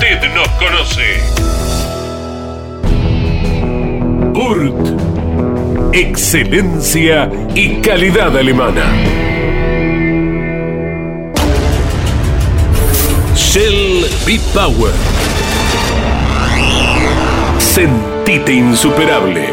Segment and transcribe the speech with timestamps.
[0.00, 1.18] Usted nos conoce.
[4.32, 5.92] Urt.
[5.92, 8.92] Excelencia y calidad alemana.
[13.34, 14.92] Shell B-Power.
[17.58, 19.52] Sentite insuperable.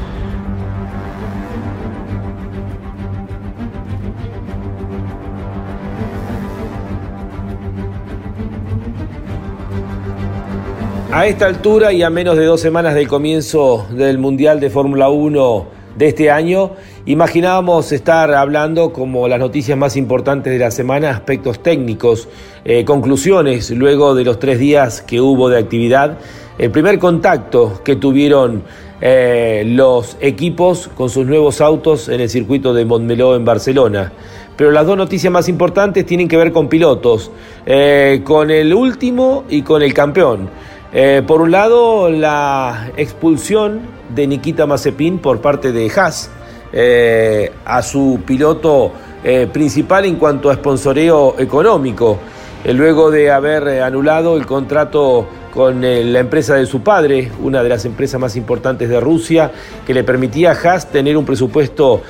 [11.13, 15.09] A esta altura y a menos de dos semanas del comienzo del Mundial de Fórmula
[15.09, 15.65] 1
[15.97, 16.71] de este año,
[17.05, 22.29] imaginábamos estar hablando como las noticias más importantes de la semana, aspectos técnicos,
[22.63, 26.17] eh, conclusiones luego de los tres días que hubo de actividad,
[26.57, 28.63] el primer contacto que tuvieron
[29.01, 34.13] eh, los equipos con sus nuevos autos en el circuito de Montmeló en Barcelona.
[34.55, 37.31] Pero las dos noticias más importantes tienen que ver con pilotos,
[37.65, 40.49] eh, con el último y con el campeón.
[40.93, 43.79] Eh, por un lado, la expulsión
[44.13, 46.29] de Nikita Mazepin por parte de Haas
[46.73, 48.91] eh, a su piloto
[49.23, 52.19] eh, principal en cuanto a sponsoreo económico,
[52.65, 57.85] luego de haber anulado el contrato con la empresa de su padre, una de las
[57.85, 59.51] empresas más importantes de Rusia,
[59.87, 62.01] que le permitía a Haas tener un presupuesto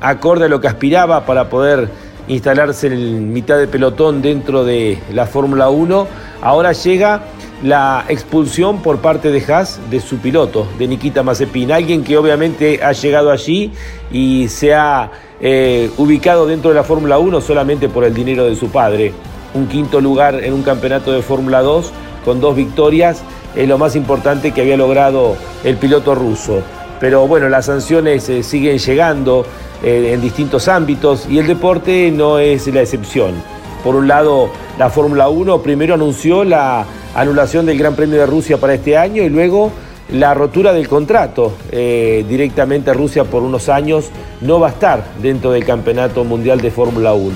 [0.00, 1.88] acorde a lo que aspiraba para poder
[2.28, 6.06] instalarse en mitad de pelotón dentro de la Fórmula 1.
[6.42, 7.22] Ahora llega
[7.62, 12.80] la expulsión por parte de Haas de su piloto, de Nikita Mazepin, alguien que obviamente
[12.82, 13.72] ha llegado allí
[14.10, 15.10] y se ha
[15.40, 19.12] eh, ubicado dentro de la Fórmula 1 solamente por el dinero de su padre.
[19.54, 21.92] Un quinto lugar en un campeonato de Fórmula 2
[22.24, 23.22] con dos victorias
[23.54, 26.62] es lo más importante que había logrado el piloto ruso.
[27.00, 29.46] Pero bueno, las sanciones eh, siguen llegando
[29.82, 33.34] eh, en distintos ámbitos y el deporte no es la excepción.
[33.82, 36.84] Por un lado, la Fórmula 1 primero anunció la
[37.16, 39.72] anulación del Gran Premio de Rusia para este año y luego
[40.12, 41.54] la rotura del contrato.
[41.72, 44.10] Eh, directamente Rusia por unos años
[44.42, 47.32] no va a estar dentro del Campeonato Mundial de Fórmula 1.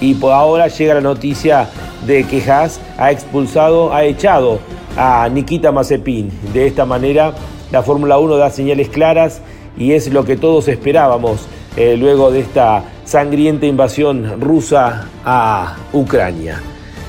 [0.00, 1.68] Y por ahora llega la noticia
[2.06, 4.58] de que Haas ha expulsado, ha echado
[4.96, 6.30] a Nikita Mazepin.
[6.52, 7.32] De esta manera,
[7.70, 9.40] la Fórmula 1 da señales claras
[9.78, 11.46] y es lo que todos esperábamos
[11.76, 16.60] eh, luego de esta sangrienta invasión rusa a Ucrania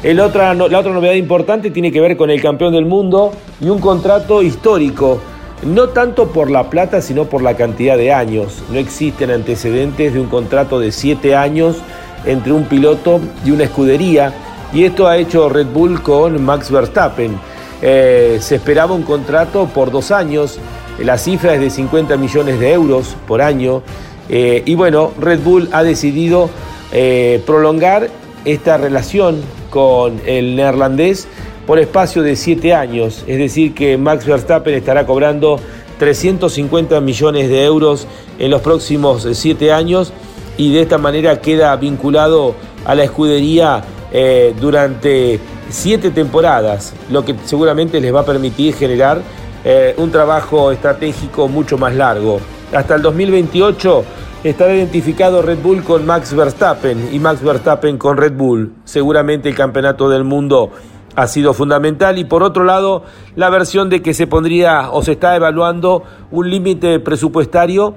[0.04, 4.42] la otra novedad importante tiene que ver con el campeón del mundo y un contrato
[4.42, 5.22] histórico,
[5.66, 8.62] no tanto por la plata, sino por la cantidad de años.
[8.70, 11.78] No existen antecedentes de un contrato de siete años
[12.26, 14.34] entre un piloto y una escudería,
[14.74, 17.38] y esto ha hecho Red Bull con Max Verstappen.
[17.82, 20.60] Eh, se esperaba un contrato por dos años,
[21.00, 23.84] la cifra es de 50 millones de euros por año,
[24.28, 26.50] eh, y bueno, Red Bull ha decidido
[26.92, 28.10] eh, prolongar
[28.46, 29.42] esta relación
[29.74, 31.28] con el neerlandés
[31.66, 35.60] por espacio de siete años, es decir que Max Verstappen estará cobrando
[35.98, 38.06] 350 millones de euros
[38.38, 40.14] en los próximos siete años
[40.58, 42.54] y de esta manera queda vinculado
[42.86, 45.40] a la escudería eh, durante
[45.72, 49.24] siete temporadas, lo que seguramente les va a permitir generar
[49.66, 52.40] eh, un trabajo estratégico mucho más largo.
[52.72, 54.04] Hasta el 2028
[54.44, 58.74] estará identificado Red Bull con Max Verstappen y Max Verstappen con Red Bull.
[58.84, 60.72] Seguramente el campeonato del mundo
[61.16, 63.04] ha sido fundamental y por otro lado
[63.36, 67.96] la versión de que se pondría o se está evaluando un límite presupuestario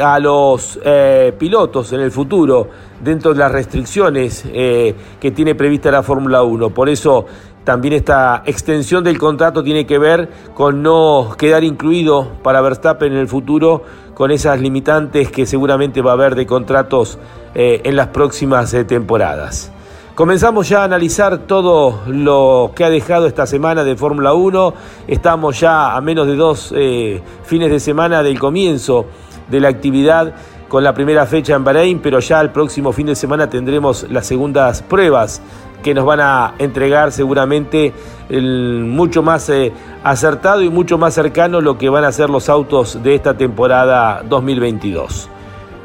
[0.00, 2.68] a los eh, pilotos en el futuro
[3.00, 6.70] dentro de las restricciones eh, que tiene prevista la Fórmula 1.
[6.70, 7.26] Por eso
[7.62, 13.18] también esta extensión del contrato tiene que ver con no quedar incluido para Verstappen en
[13.18, 13.82] el futuro
[14.14, 17.18] con esas limitantes que seguramente va a haber de contratos
[17.54, 19.70] eh, en las próximas eh, temporadas.
[20.14, 24.74] Comenzamos ya a analizar todo lo que ha dejado esta semana de Fórmula 1.
[25.08, 29.06] Estamos ya a menos de dos eh, fines de semana del comienzo
[29.50, 30.34] de la actividad
[30.68, 34.26] con la primera fecha en Bahrein, pero ya el próximo fin de semana tendremos las
[34.26, 35.42] segundas pruebas
[35.84, 37.92] que nos van a entregar seguramente
[38.30, 39.70] mucho más eh,
[40.02, 44.22] acertado y mucho más cercano lo que van a ser los autos de esta temporada
[44.26, 45.28] 2022.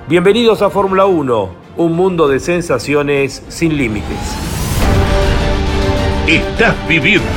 [0.08, 4.18] Bienvenidos a Fórmula 1, un mundo de sensaciones sin límites.
[6.26, 7.28] Estás viviendo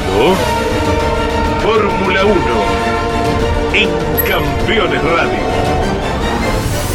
[1.62, 2.35] Fórmula 1
[3.75, 3.88] en
[4.28, 5.38] Campeones Radio.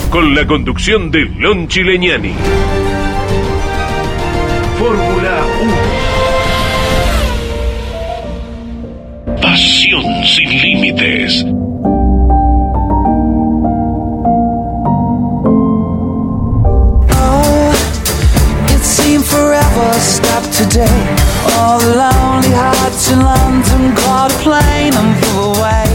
[0.09, 2.86] Con la conducción de Lon Chileñani.
[9.57, 11.43] Pasión sin límites.
[17.09, 17.71] Oh,
[19.23, 20.85] forever, stop today.
[21.57, 25.87] All the lonely hearts in London a plane and flew away.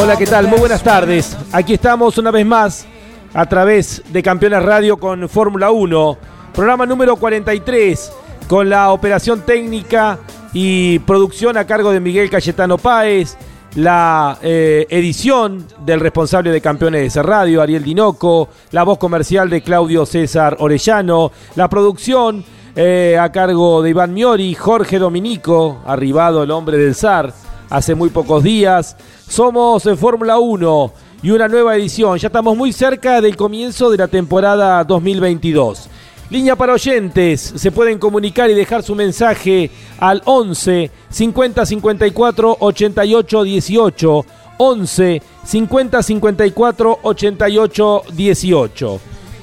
[0.00, 0.48] Hola, ¿qué tal?
[0.48, 1.36] Muy buenas tardes.
[1.52, 2.86] Aquí estamos una vez más
[3.34, 6.18] a través de Campeones Radio con Fórmula 1,
[6.54, 8.12] programa número 43,
[8.48, 10.18] con la operación técnica
[10.54, 13.36] y producción a cargo de Miguel Cayetano Páez,
[13.74, 19.62] la eh, edición del responsable de Campeones de Radio, Ariel Dinoco, la voz comercial de
[19.62, 22.44] Claudio César Orellano, la producción
[22.76, 27.34] eh, a cargo de Iván Miori, Jorge Dominico, arribado el hombre del zar
[27.68, 28.96] hace muy pocos días.
[29.28, 30.92] Somos en Fórmula 1
[31.24, 32.16] y una nueva edición.
[32.18, 35.88] Ya estamos muy cerca del comienzo de la temporada 2022.
[36.34, 43.44] Línea para oyentes, se pueden comunicar y dejar su mensaje al 11 50 54 88
[43.44, 44.26] 18.
[44.58, 49.00] 11 50 54 88 18.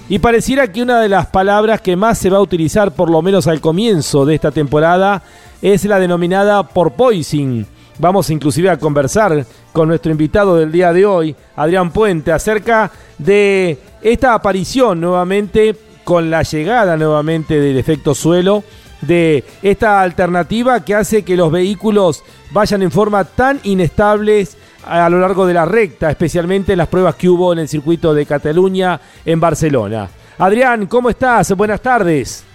[0.10, 3.22] Y pareciera que una de las palabras que más se va a utilizar, por lo
[3.22, 5.24] menos al comienzo de esta temporada,
[5.62, 7.66] es la denominada porpoising.
[8.00, 13.78] Vamos inclusive a conversar con nuestro invitado del día de hoy, Adrián Puente, acerca de
[14.02, 18.64] esta aparición nuevamente con la llegada nuevamente del efecto suelo,
[19.02, 25.20] de esta alternativa que hace que los vehículos vayan en forma tan inestables a lo
[25.20, 29.00] largo de la recta, especialmente en las pruebas que hubo en el circuito de Cataluña
[29.26, 30.10] en Barcelona.
[30.38, 31.56] Adrián, ¿cómo estás?
[31.56, 32.46] Buenas tardes.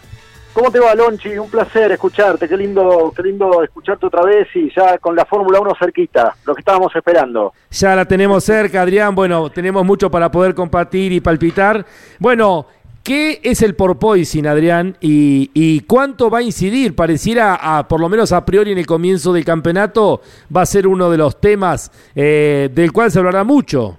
[0.57, 1.37] ¿Cómo te va, Lonchi?
[1.37, 2.49] Un placer escucharte.
[2.49, 6.55] Qué lindo, qué lindo escucharte otra vez y ya con la Fórmula 1 cerquita, lo
[6.55, 7.53] que estábamos esperando.
[7.71, 9.15] Ya la tenemos cerca, Adrián.
[9.15, 11.85] Bueno, tenemos mucho para poder compartir y palpitar.
[12.19, 12.69] Bueno,
[13.07, 14.97] ¿Qué es el porpoising, Adrián?
[15.01, 16.97] Y, cuánto va a incidir?
[16.97, 20.23] Pareciera, a, por lo menos a priori en el comienzo del campeonato,
[20.55, 23.97] va a ser uno de los temas eh, del cual se hablará mucho.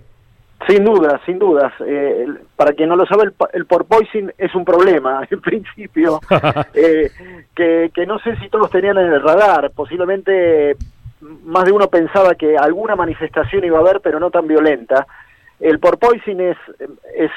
[0.67, 1.71] Sin duda, sin dudas.
[1.85, 6.19] Eh, para quien no lo sabe, el, el porpoising es un problema, en principio,
[6.73, 7.09] eh,
[7.55, 9.71] que, que no sé si todos tenían en el radar.
[9.73, 10.75] Posiblemente
[11.45, 15.07] más de uno pensaba que alguna manifestación iba a haber, pero no tan violenta.
[15.59, 16.57] El porpoising es,
[17.15, 17.31] es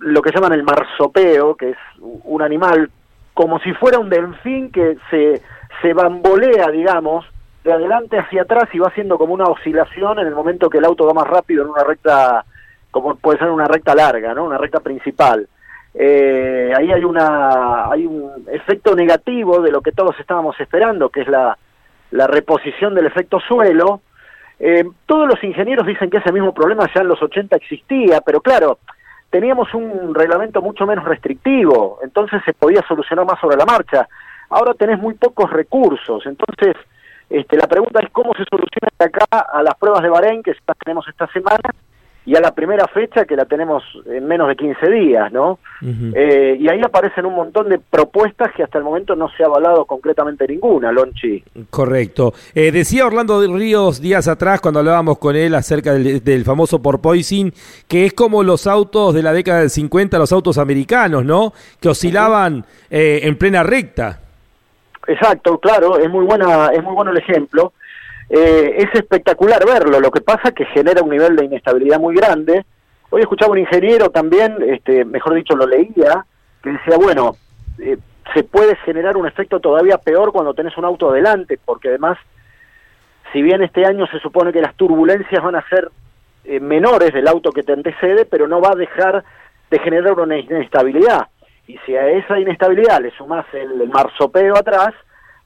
[0.00, 2.90] lo que llaman el marsopeo, que es un animal
[3.32, 5.42] como si fuera un delfín que se,
[5.82, 7.26] se bambolea, digamos,
[7.64, 10.84] de adelante hacia atrás y va haciendo como una oscilación en el momento que el
[10.84, 12.44] auto va más rápido en una recta,
[12.90, 14.44] como puede ser una recta larga, ¿no?
[14.44, 15.48] Una recta principal.
[15.94, 21.22] Eh, ahí hay una hay un efecto negativo de lo que todos estábamos esperando, que
[21.22, 21.56] es la,
[22.10, 24.02] la reposición del efecto suelo,
[24.58, 28.40] eh, todos los ingenieros dicen que ese mismo problema ya en los 80 existía, pero
[28.40, 28.78] claro,
[29.30, 34.08] teníamos un reglamento mucho menos restrictivo, entonces se podía solucionar más sobre la marcha.
[34.50, 36.76] Ahora tenés muy pocos recursos, entonces
[37.28, 40.54] este, la pregunta es cómo se soluciona de acá a las pruebas de Bahrein que
[40.84, 41.70] tenemos esta semana
[42.26, 45.58] y a la primera fecha que la tenemos en menos de 15 días, ¿no?
[45.82, 49.46] Eh, y ahí aparecen un montón de propuestas que hasta el momento no se ha
[49.46, 51.44] avalado concretamente ninguna, Lonchi.
[51.68, 52.32] Correcto.
[52.54, 57.52] Eh, decía Orlando Ríos días atrás, cuando hablábamos con él acerca del, famoso porpoising,
[57.86, 61.52] que es como los autos de la década del 50, los autos americanos, ¿no?
[61.80, 64.20] Que oscilaban eh, en plena recta.
[65.06, 67.74] Exacto, claro, es muy buena, es muy bueno el ejemplo.
[68.30, 72.64] Eh, es espectacular verlo, lo que pasa que genera un nivel de inestabilidad muy grande.
[73.10, 76.24] Hoy escuchaba un ingeniero también, este, mejor dicho lo leía,
[76.62, 77.36] que decía, bueno,
[77.78, 77.98] eh,
[78.32, 82.18] se puede generar un efecto todavía peor cuando tenés un auto adelante, porque además,
[83.32, 85.90] si bien este año se supone que las turbulencias van a ser
[86.44, 89.24] eh, menores del auto que te antecede, pero no va a dejar
[89.70, 91.28] de generar una inestabilidad.
[91.66, 93.90] Y si a esa inestabilidad le sumás el, el
[94.56, 94.94] atrás,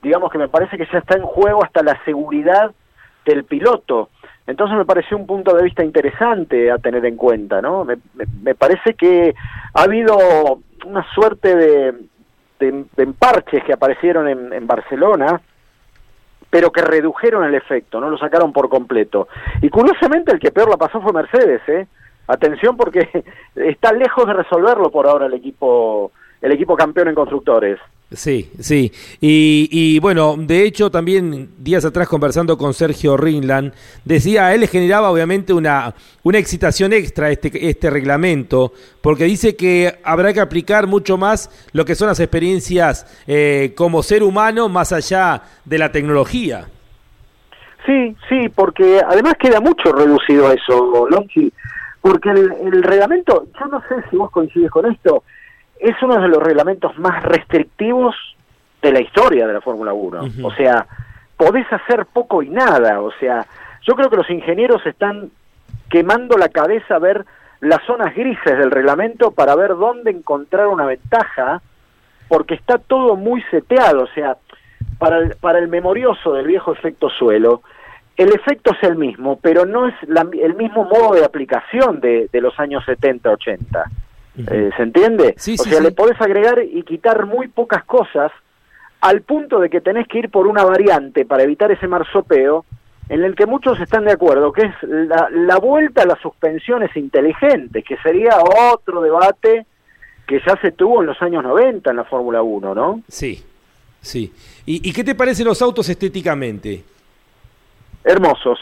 [0.02, 2.73] digamos que me parece que ya está en juego hasta la seguridad
[3.25, 4.11] del piloto.
[4.47, 7.85] Entonces me pareció un punto de vista interesante a tener en cuenta, ¿no?
[7.85, 7.97] Me,
[8.43, 9.35] me, parece que
[9.75, 11.93] ha habido una suerte de,
[12.59, 15.40] de, emparches que aparecieron en, en, Barcelona,
[16.49, 19.28] pero que redujeron el efecto, no lo sacaron por completo.
[19.61, 21.87] Y curiosamente el que peor la pasó fue Mercedes, ¿eh?
[22.26, 23.25] Atención porque
[23.55, 27.78] está lejos de resolverlo por ahora el equipo el equipo campeón en constructores.
[28.11, 28.91] Sí, sí.
[29.21, 33.75] Y, bueno, de hecho también días atrás conversando con Sergio Rinland,
[34.05, 38.73] decía, él le generaba obviamente una, una excitación extra este, este reglamento,
[39.03, 44.03] porque dice que habrá que aplicar mucho más lo que son las experiencias eh, como
[44.03, 46.67] ser humano más allá de la tecnología.
[47.85, 51.53] Sí, sí, porque además queda mucho reducido eso, Lonchi,
[52.00, 55.25] porque el, el reglamento, yo no sé si vos coincides con esto,
[55.80, 58.14] es uno de los reglamentos más restrictivos
[58.82, 60.20] de la historia de la Fórmula 1.
[60.42, 60.87] O sea,
[61.37, 63.00] podés hacer poco y nada.
[63.00, 63.47] O sea,
[63.82, 65.30] yo creo que los ingenieros están
[65.88, 67.25] quemando la cabeza a ver
[67.61, 71.61] las zonas grises del reglamento para ver dónde encontrar una ventaja
[72.28, 74.37] porque está todo muy seteado, o sea,
[74.99, 77.62] para el, para el memorioso del viejo efecto suelo,
[78.18, 82.58] el efecto es el mismo, pero no es el mismo modo de aplicación de, los
[82.58, 82.85] años
[84.45, 84.54] 70, 80.
[84.54, 85.35] Eh, ¿Se entiende?
[85.37, 88.33] Sí, o sea, le podés agregar y quitar muy pocas cosas
[89.00, 92.64] al punto de que tenés que ir por una variante para evitar ese marsopeo
[93.09, 96.95] en el que muchos están de acuerdo, que es la, la vuelta a las suspensiones
[96.97, 98.37] inteligentes, que sería
[98.73, 99.66] otro debate
[100.28, 103.02] que ya se tuvo en los años 90 en la Fórmula 1, ¿no?
[103.09, 103.42] Sí,
[104.02, 104.33] sí.
[104.66, 106.85] ¿Y, qué te parecen los autos estéticamente?
[108.04, 108.61] Hermosos.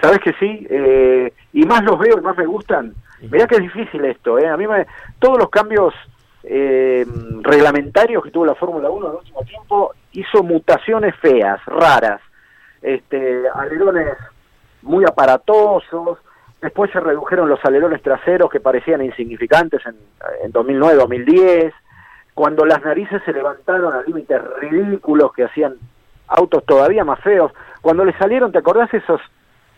[0.00, 0.66] ¿Sabes que sí?
[0.70, 2.94] Eh, y más los veo y más me gustan.
[3.30, 4.48] Mirá que es difícil esto, ¿eh?
[4.48, 4.86] A mí me,
[5.18, 5.94] todos los cambios
[6.42, 7.06] eh,
[7.40, 12.20] reglamentarios que tuvo la Fórmula 1 en el último tiempo hizo mutaciones feas, raras.
[12.80, 14.16] Este, alerones
[14.82, 16.18] muy aparatosos,
[16.60, 19.94] después se redujeron los alerones traseros que parecían insignificantes en,
[20.42, 21.72] en 2009, 2010,
[22.34, 25.76] cuando las narices se levantaron a límites ridículos que hacían
[26.26, 29.20] autos todavía más feos, cuando le salieron, ¿te acordás esos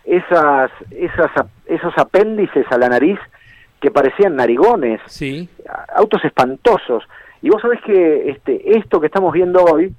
[0.04, 1.30] esas esas
[1.66, 3.18] esos apéndices a la nariz
[3.80, 5.48] que parecían narigones, sí.
[5.94, 7.04] autos espantosos.
[7.42, 9.94] Y vos sabés que este, esto que estamos viendo hoy,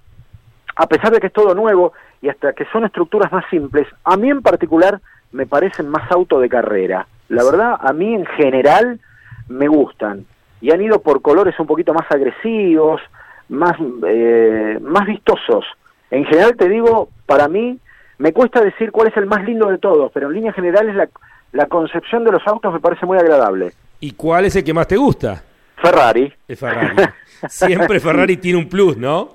[0.76, 4.18] a pesar de que es todo nuevo y hasta que son estructuras más simples, a
[4.18, 5.00] mí en particular
[5.32, 7.06] me parecen más auto de carrera.
[7.30, 9.00] La verdad, a mí en general
[9.48, 10.26] me gustan.
[10.62, 13.02] Y han ido por colores un poquito más agresivos,
[13.50, 15.66] más, eh, más vistosos.
[16.10, 17.80] En general te digo, para mí,
[18.18, 21.10] me cuesta decir cuál es el más lindo de todos, pero en líneas generales la,
[21.52, 23.74] la concepción de los autos me parece muy agradable.
[24.00, 25.44] ¿Y cuál es el que más te gusta?
[25.78, 26.34] Ferrari.
[26.48, 26.96] Ferrari.
[27.50, 29.30] Siempre Ferrari tiene un plus, ¿no?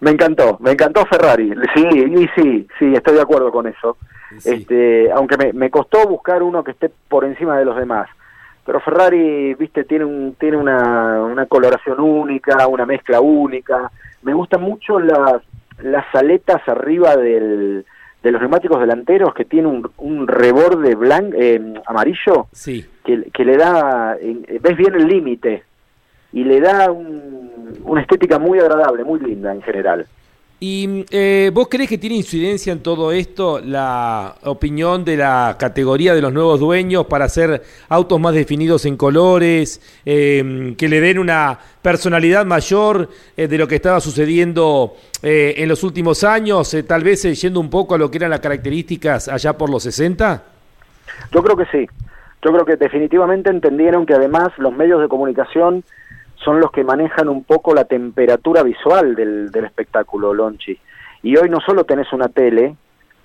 [0.00, 1.52] Me encantó, me encantó Ferrari.
[1.74, 3.98] Sí, y sí, sí, estoy de acuerdo con eso.
[4.44, 8.08] Este, aunque me, me costó buscar uno que esté por encima de los demás.
[8.64, 13.90] Pero Ferrari, viste, tiene un tiene una, una coloración única, una mezcla única.
[14.22, 15.42] Me gustan mucho las
[15.82, 17.84] las aletas arriba del,
[18.22, 22.86] de los neumáticos delanteros que tiene un, un reborde blanco, eh, amarillo sí.
[23.04, 24.16] que, que le da,
[24.60, 25.64] ves bien el límite
[26.32, 30.06] y le da un, una estética muy agradable, muy linda en general.
[30.62, 36.14] ¿Y eh, vos crees que tiene incidencia en todo esto la opinión de la categoría
[36.14, 41.18] de los nuevos dueños para hacer autos más definidos en colores, eh, que le den
[41.18, 47.22] una personalidad mayor eh, de lo que estaba sucediendo en los últimos años, tal vez
[47.40, 50.42] yendo un poco a lo que eran las características allá por los 60?
[51.32, 51.86] Yo creo que sí.
[52.42, 55.84] Yo creo que definitivamente entendieron que además los medios de comunicación
[56.44, 60.78] son los que manejan un poco la temperatura visual del, del espectáculo, Lonchi.
[61.22, 62.76] Y hoy no solo tenés una tele,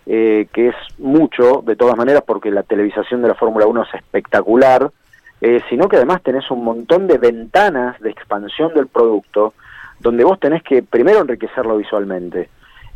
[0.06, 3.94] eh, que es mucho, de todas maneras, porque la televisación de la Fórmula 1 es
[3.96, 4.92] espectacular,
[5.42, 9.54] eh, sino que además tenés un montón de ventanas de expansión del producto,
[10.00, 12.50] donde vos tenés que primero enriquecerlo visualmente.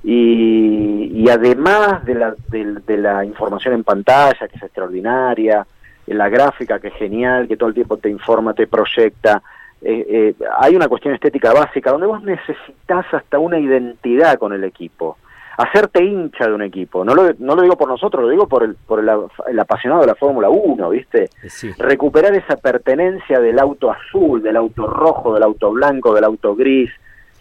[0.04, 5.66] Y, y además de la, de, de la información en pantalla, que es extraordinaria,
[6.08, 9.42] la gráfica que es genial, que todo el tiempo te informa, te proyecta,
[9.82, 14.64] eh, eh, hay una cuestión estética básica donde vos necesitas hasta una identidad con el
[14.66, 15.18] equipo,
[15.58, 17.06] hacerte hincha de un equipo.
[17.06, 20.08] No lo, no lo digo por nosotros, lo digo por el, por el, apasionado de
[20.08, 21.30] la Fórmula 1, ¿viste?
[21.78, 26.92] Recuperar esa pertenencia del auto azul, del auto rojo, del auto blanco, del auto gris.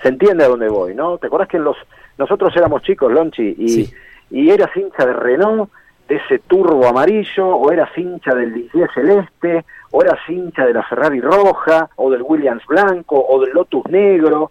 [0.01, 1.19] Se entiende a dónde voy, ¿no?
[1.19, 1.77] ¿Te acuerdas que en los,
[2.19, 3.91] nosotros éramos chicos, Lonchi, y,
[4.31, 5.71] y eras hincha de Renault,
[6.09, 10.83] de ese turbo amarillo, o eras hincha del 10 celeste, o era hincha de la
[10.83, 14.51] Ferrari roja, o del Williams blanco, o del Lotus negro,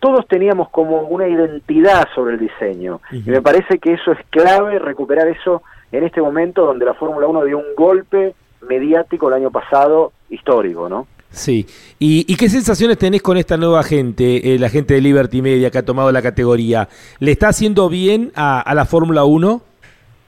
[0.00, 3.00] todos teníamos como una identidad sobre el diseño.
[3.10, 7.26] Y me parece que eso es clave, recuperar eso en este momento donde la Fórmula
[7.26, 8.34] 1 dio un golpe
[8.68, 11.06] mediático el año pasado, histórico, ¿no?
[11.30, 11.66] Sí.
[11.98, 15.78] ¿Y, qué sensaciones tenés con esta nueva gente, eh, la gente de Liberty Media que
[15.78, 16.88] ha tomado la categoría?
[17.18, 19.60] ¿Le está haciendo bien a, a la Fórmula 1?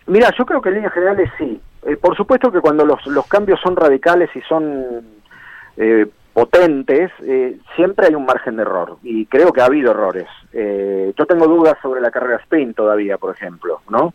[0.08, 1.60] Mira, yo creo que en líneas generales sí.
[1.84, 5.02] Eh, por supuesto que cuando los, los cambios son radicales y son
[5.76, 10.26] eh, potentes, eh, siempre hay un margen de error, y creo que ha habido errores.
[10.52, 14.14] yo tengo dudas sobre la carrera sprint todavía, por ejemplo, ¿no?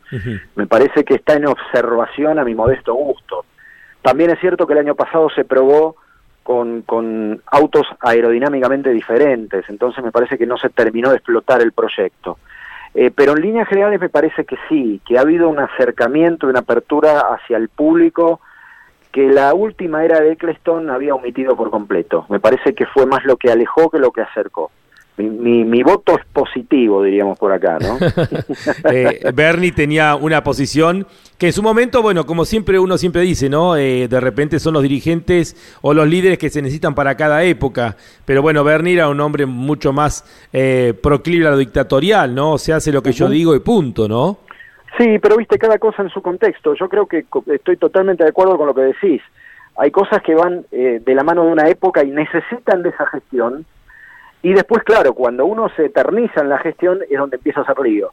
[0.56, 3.45] Me parece que está en observación a mi modesto gusto.
[4.01, 5.95] También es cierto que el año pasado se probó
[6.43, 11.71] con, con autos aerodinámicamente diferentes, entonces me parece que no se terminó de explotar el
[11.71, 12.38] proyecto.
[12.96, 16.60] Eh, pero en líneas generales me parece que sí, que ha habido un acercamiento, una
[16.60, 18.40] apertura hacia el público
[19.12, 22.26] que la última era de Eccleston había omitido por completo.
[22.30, 24.72] Me parece que fue más lo que alejó que lo que acercó.
[25.17, 27.97] Mi, mi, voto es positivo, diríamos por acá, ¿no?
[28.91, 33.49] eh, Bernie tenía una posición que en su momento, bueno, como siempre uno siempre dice,
[33.49, 33.75] ¿no?
[33.78, 37.95] Eh, de repente son los dirigentes o los líderes que se necesitan para cada época.
[38.25, 42.58] Pero bueno, Bernie era un hombre mucho más eh, proclive a lo dictatorial, ¿no?
[42.58, 44.39] Se hace lo que yo digo y punto, ¿no?
[44.97, 46.73] Sí, pero viste cada cosa en su contexto.
[46.73, 49.21] Yo creo que estoy totalmente de acuerdo con lo que decís.
[49.78, 53.06] Hay cosas que van eh, de la mano de una época y necesitan de esa
[53.08, 53.65] gestión
[54.46, 57.80] y después, claro, cuando uno se eterniza en la gestión es donde empieza a ser
[57.80, 58.12] lío.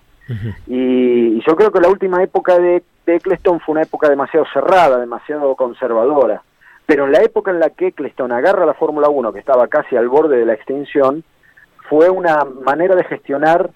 [0.66, 5.54] y, yo creo que la última época de, Eccleston fue una época demasiado cerrada, demasiado
[5.56, 6.40] conservadora.
[6.86, 9.94] Pero en la época en la que Eccleston agarra la Fórmula 1, que estaba casi
[9.94, 11.22] al borde de la extinción,
[11.90, 13.68] fue una manera de gestionar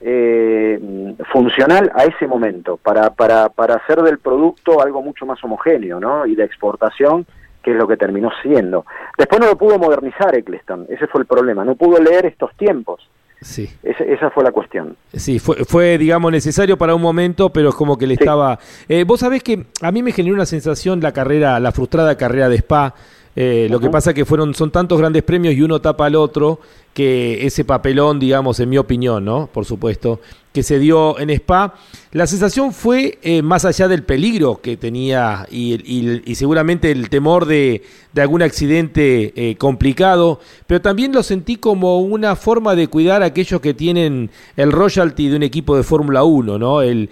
[0.00, 6.00] eh, funcional a ese momento, para, para, para hacer del producto algo mucho más homogéneo,
[6.00, 6.26] ¿no?
[6.26, 7.24] Y de exportación
[7.62, 8.84] que es lo que terminó siendo.
[9.16, 13.08] Después no lo pudo modernizar Eccleston, ese fue el problema, no pudo leer estos tiempos.
[13.42, 13.70] Sí.
[13.82, 14.96] esa fue la cuestión.
[15.14, 18.58] Sí, fue, fue, digamos, necesario para un momento, pero es como que le estaba...
[18.86, 22.50] Eh, vos sabés que a mí me generó una sensación la carrera, la frustrada carrera
[22.50, 22.94] de Spa,
[23.36, 26.60] eh, lo que pasa que fueron, son tantos grandes premios y uno tapa al otro
[26.94, 29.48] que ese papelón, digamos, en mi opinión, ¿no?
[29.52, 30.20] Por supuesto,
[30.52, 31.74] que se dio en Spa,
[32.10, 37.82] la sensación fue eh, más allá del peligro que tenía y, seguramente el temor de,
[38.16, 43.60] algún accidente eh, complicado, pero también lo sentí como una forma de cuidar a aquellos
[43.60, 46.82] que tienen el royalty de un equipo de Fórmula 1, ¿no?
[46.82, 47.08] El,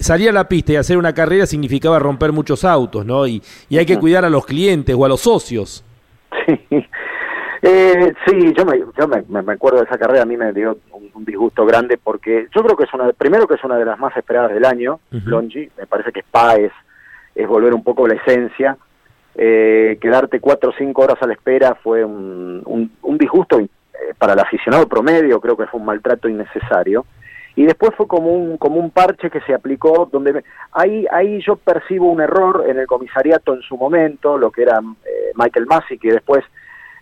[0.00, 3.28] salir a la pista y hacer una carrera significaba romper muchos autos, ¿no?
[3.28, 5.84] Y, y hay que cuidar a los clientes o a los socios.
[6.70, 6.86] Sí.
[7.62, 11.24] Eh, sí, yo, me, yo me, acuerdo de esa carrera, a mí me dio un,
[11.24, 14.16] disgusto grande porque yo creo que es una, primero que es una de las más
[14.16, 16.72] esperadas del año, Longi, me parece que Spa es,
[17.34, 18.78] es volver un poco la esencia,
[19.34, 23.68] eh, quedarte cuatro o cinco horas a la espera fue un, un, disgusto eh,
[24.16, 27.04] para el aficionado promedio, creo que fue un maltrato innecesario,
[27.56, 30.42] y después fue como un, como un parche que se aplicó, donde
[30.72, 34.80] ahí, ahí yo percibo un error en el comisariato en su momento, lo que era
[35.04, 36.42] eh, Michael Massey, que después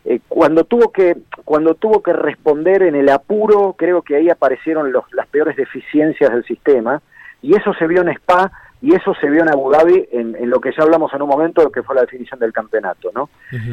[0.04, 4.92] eh, cuando tuvo que cuando tuvo que responder en el apuro creo que ahí aparecieron
[4.92, 7.02] los, las peores deficiencias del sistema
[7.42, 10.50] y eso se vio en Spa y eso se vio en Abu Dhabi en, en
[10.50, 13.28] lo que ya hablamos en un momento que fue la definición del campeonato no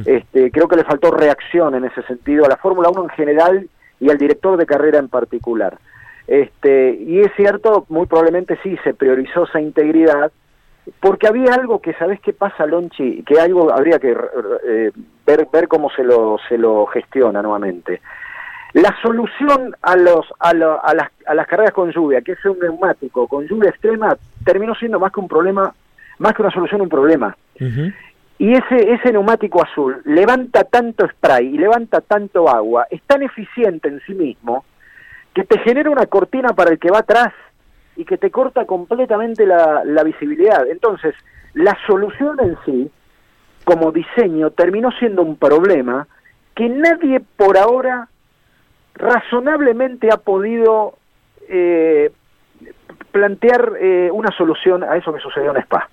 [0.06, 3.70] este creo que le faltó reacción en ese sentido a la Fórmula 1 en general
[4.00, 5.78] y al director de carrera en particular.
[6.28, 10.32] Este y es cierto muy probablemente sí se priorizó esa integridad
[11.00, 14.16] porque había algo que sabes qué pasa Lonchi que algo habría que
[14.68, 14.92] eh,
[15.26, 18.02] ver ver cómo se lo se lo gestiona nuevamente.
[18.74, 22.60] La solución a los a, a, las, a las carreras con lluvia que es un
[22.60, 25.74] neumático con lluvia extrema terminó siendo más que un problema
[26.20, 27.36] más que una solución un problema.
[28.38, 33.88] Y ese ese neumático azul levanta tanto spray y levanta tanto agua es tan eficiente
[33.88, 34.66] en sí mismo
[35.34, 37.34] que te genera una cortina para el que va atrás
[37.96, 40.68] y que te corta completamente la, visibilidad.
[40.68, 41.16] Entonces,
[41.54, 42.92] la solución en sí,
[43.64, 46.08] como diseño, terminó siendo un problema
[46.54, 48.08] que nadie por ahora
[48.94, 50.98] razonablemente ha podido
[51.50, 52.12] eh,
[53.12, 55.90] plantear eh, una solución a eso que sucedió en Spa.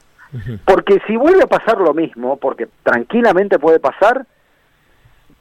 [0.65, 4.27] Porque si vuelve a pasar lo mismo, porque tranquilamente puede pasar,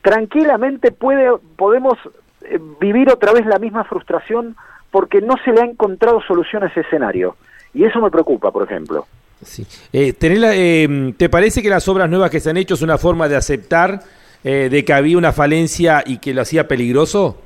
[0.02, 1.98] tranquilamente puede, podemos
[2.44, 4.56] eh, vivir otra vez la misma frustración
[4.92, 7.36] porque no se le ha encontrado solución a ese escenario.
[7.74, 9.08] Y eso me preocupa, por ejemplo.
[9.42, 9.66] Sí.
[9.92, 13.28] Eh, eh, ¿Te parece que las obras nuevas que se han hecho es una forma
[13.28, 14.02] de aceptar
[14.44, 17.42] eh, de que había una falencia y que lo hacía peligroso?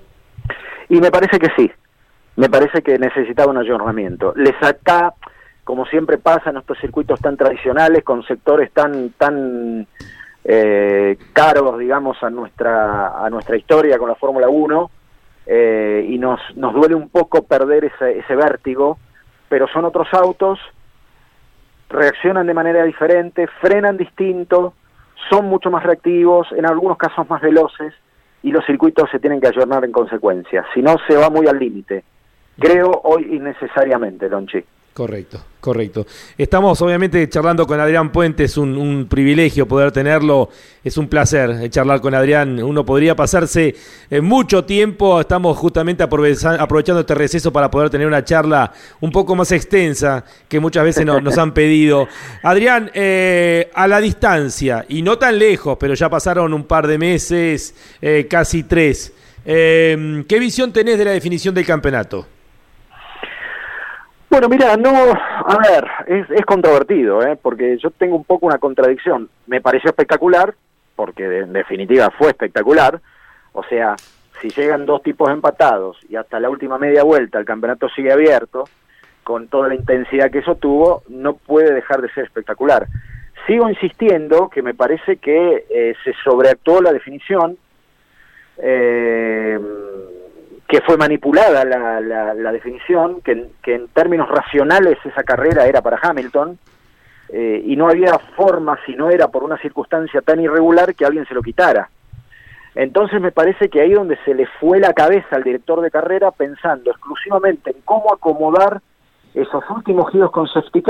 [0.90, 1.72] Y me parece que sí.
[2.36, 4.34] Me parece que necesitaba un ayornamiento.
[4.36, 5.14] Le saca,
[5.64, 9.88] como siempre pasa en estos circuitos tan tradicionales, con sectores tan tan
[10.44, 14.92] eh, caros, digamos, a nuestra a nuestra historia con la Fórmula 1,
[15.46, 18.98] eh, y nos, nos duele un poco perder ese, ese vértigo,
[19.50, 20.60] pero son otros autos,
[21.90, 24.74] reaccionan de manera diferente, frenan distinto,
[25.30, 27.94] son mucho más reactivos, en algunos casos más veloces,
[28.44, 31.58] y los circuitos se tienen que ayornar en consecuencia, si no se va muy al
[31.58, 32.04] límite.
[32.60, 34.64] Creo hoy innecesariamente, Lonchi.
[34.96, 36.08] Correcto, correcto.
[36.38, 40.48] Estamos obviamente charlando con Adrián Puente, es un, privilegio poder tenerlo,
[40.86, 42.64] es un placer eh, charlar con Adrián.
[42.64, 43.76] Uno podría pasarse
[44.10, 49.36] eh, mucho tiempo, estamos justamente aprovechando este receso para poder tener una charla un poco
[49.36, 52.08] más extensa que muchas veces nos han pedido.
[52.42, 56.98] Adrián, eh, a la distancia, y no tan lejos, pero ya pasaron un par de
[56.98, 57.76] meses,
[58.30, 59.12] casi tres,
[59.44, 62.28] ¿qué visión tenés de la definición del campeonato?
[64.36, 67.40] Bueno, mira, no, a ver, es, controvertido, ¿eh?
[67.42, 69.30] porque yo tengo un poco una contradicción.
[69.48, 70.54] Me pareció espectacular,
[70.94, 73.00] porque en definitiva fue espectacular.
[73.54, 73.96] O sea,
[74.42, 78.66] si llegan dos tipos empatados y hasta la última media vuelta el campeonato sigue abierto,
[79.24, 82.88] con toda la intensidad que eso tuvo, no puede dejar de ser espectacular.
[83.48, 87.58] Sigo insistiendo que me parece que eh, se sobreactuó la definición,
[88.58, 89.58] eh,
[90.68, 96.58] que fue manipulada la, definición, que, en términos racionales esa carrera era para Hamilton,
[97.30, 101.26] eh, y no había forma, si no era por una circunstancia tan irregular, que alguien
[101.28, 101.90] se lo quitara.
[102.76, 106.32] Entonces me parece que ahí donde se le fue la cabeza al director de carrera
[106.32, 108.82] pensando exclusivamente en cómo acomodar
[109.34, 110.84] esos últimos giros con safety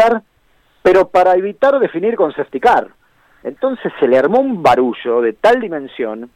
[0.81, 2.59] pero para evitar definir con safety
[3.43, 6.29] Entonces se le armó un barullo de tal dimensión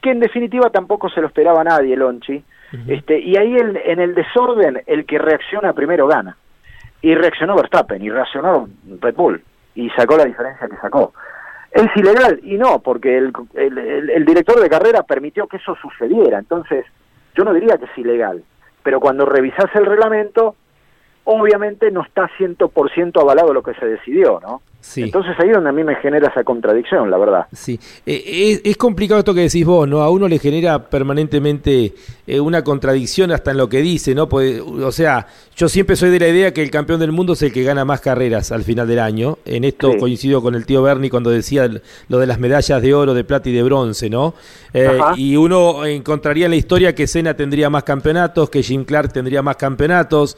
[0.00, 2.44] que en definitiva tampoco se lo esperaba nadie, Lonchi.
[2.88, 6.36] Este, y ahí en el desorden el que reacciona primero gana.
[7.00, 8.68] Y reaccionó Verstappen, y reaccionó
[9.00, 9.42] Red Bull,
[9.74, 11.12] y sacó la diferencia que sacó.
[11.72, 12.38] ¿Es ilegal?
[12.42, 16.38] Y no, porque el, el, director de carrera permitió que eso sucediera.
[16.38, 16.84] Entonces,
[17.34, 18.44] yo no diría que es ilegal,
[18.82, 20.54] pero cuando revisas el reglamento,
[21.24, 24.60] obviamente no está 100% avalado lo que se decidió, ¿no?
[24.96, 27.46] Entonces ahí es donde a mí me genera esa contradicción, la verdad.
[27.52, 30.02] Sí, eh, es, complicado esto que decís vos, ¿no?
[30.02, 31.94] A uno le genera permanentemente
[32.26, 34.28] eh, una contradicción hasta en lo que dice, ¿no?
[34.28, 37.42] Pues, o sea, yo siempre soy de la idea que el campeón del mundo es
[37.42, 39.38] el que gana más carreras al final del año.
[39.44, 41.70] En esto coincido con el tío Bernie cuando decía
[42.08, 44.34] lo de las medallas de oro, de plata y de bronce, ¿no?
[44.74, 49.12] Eh, y uno encontraría en la historia que Senna tendría más campeonatos, que Jim Clark
[49.12, 50.36] tendría más campeonatos,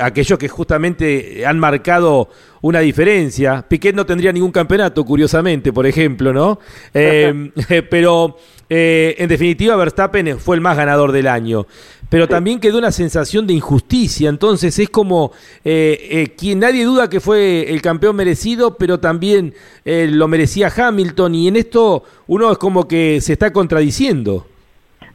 [0.00, 2.28] aquellos que justamente han marcado
[2.62, 3.64] una diferencia.
[3.68, 6.58] Piquet no tendría ningún campeonato, curiosamente, por ejemplo, ¿no?
[6.94, 7.50] Eh,
[7.90, 8.36] pero
[8.68, 11.66] eh, en definitiva, Verstappen fue el más ganador del año.
[12.08, 14.28] Pero también quedó una sensación de injusticia.
[14.28, 15.32] Entonces es como
[15.64, 21.34] eh, quien nadie duda que fue el campeón merecido, pero también lo merecía Hamilton.
[21.34, 24.46] Y en esto uno es como que se está contradiciendo.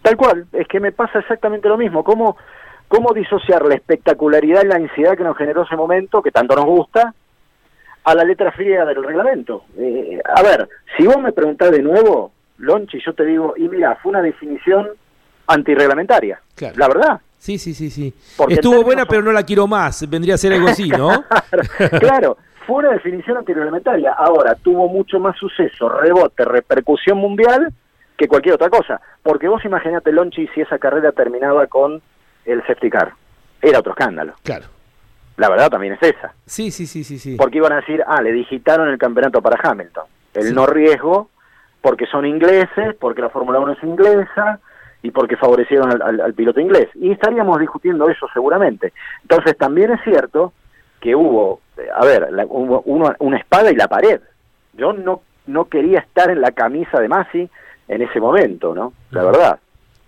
[0.02, 2.04] Tal cual, es que me pasa exactamente lo mismo.
[2.04, 2.38] ¿Cómo,
[2.88, 6.66] cómo disociar la espectacularidad y la ansiedad que nos generó ese momento, que tanto nos
[6.66, 7.14] gusta,
[8.04, 9.66] a la letra fría del reglamento.
[9.78, 13.96] Eh, a ver, si vos me preguntás de nuevo, Lonchi, yo te digo, y mira,
[14.02, 14.90] fue una definición
[15.48, 16.40] antirreglamentaria.
[16.76, 17.22] La verdad.
[17.38, 18.14] Sí, sí, sí, sí.
[18.50, 20.08] Estuvo buena, pero no la quiero más.
[20.10, 21.10] Vendría a ser algo así, ¿no?
[22.00, 22.38] claro,
[22.68, 24.14] fue una definición antirreglamentaria.
[24.14, 27.74] Ahora, tuvo mucho más suceso, rebote, repercusión mundial
[28.16, 29.02] que cualquier otra cosa.
[29.24, 32.02] Porque vos imaginate, Lonchi, si esa carrera terminaba con
[32.46, 33.14] el safety car.
[33.60, 34.34] Era otro escándalo.
[34.44, 34.66] Claro
[35.42, 36.36] la verdad también es esa.
[36.46, 37.36] Sí, sí, sí, sí, sí.
[37.36, 40.04] Porque iban a decir, ah, le digitaron el campeonato para Hamilton.
[40.36, 41.30] El no riesgo,
[41.82, 44.60] porque son ingleses, porque la Fórmula 1 es inglesa
[45.02, 46.90] y porque favorecieron al, piloto inglés.
[46.94, 48.94] Y estaríamos discutiendo eso seguramente.
[49.24, 50.54] Entonces también es cierto
[51.00, 54.22] que hubo, eh, a ver, hubo una, espada y la pared.
[54.74, 57.50] Yo no, no quería estar en la camisa de Masi
[57.88, 58.94] en ese momento, ¿no?
[59.10, 59.60] La verdad.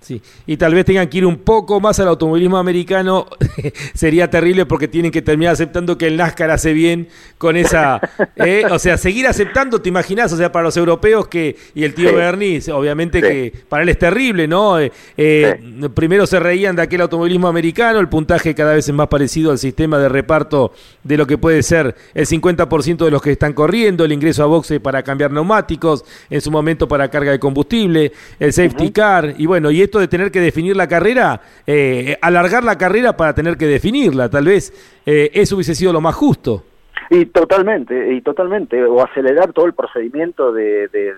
[0.03, 3.25] Sí, y tal vez tengan que ir un poco más al automovilismo americano,
[3.93, 8.01] sería terrible porque tienen que terminar aceptando que el NASCAR hace bien con esa,
[8.35, 8.65] ¿eh?
[8.69, 12.13] o sea, seguir aceptando, te imaginas, o sea, para los europeos que, y el tío
[12.13, 14.77] Bernie, obviamente que para él es terrible, ¿no?
[14.77, 15.57] Eh, eh,
[15.93, 19.57] primero se reían de aquel automovilismo americano, el puntaje cada vez es más parecido al
[19.57, 20.73] sistema de reparto
[21.05, 24.47] de lo que puede ser el 50% de los que están corriendo, el ingreso a
[24.47, 29.45] boxe para cambiar neumáticos, en su momento para carga de combustible, el safety car, y
[29.45, 33.57] bueno, y esto de tener que definir la carrera, eh, alargar la carrera para tener
[33.57, 34.73] que definirla, tal vez
[35.05, 36.63] eh, eso hubiese sido lo más justo.
[37.09, 41.13] Y totalmente, y totalmente, o acelerar todo el procedimiento de, de,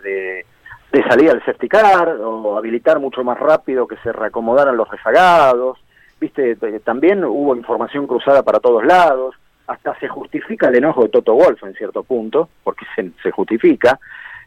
[0.92, 5.78] de, salida del certicar, o habilitar mucho más rápido que se reacomodaran los rezagados,
[6.20, 9.36] viste, también hubo información cruzada para todos lados,
[9.68, 14.00] hasta se justifica el enojo de Toto Wolf en cierto punto, porque se, se justifica,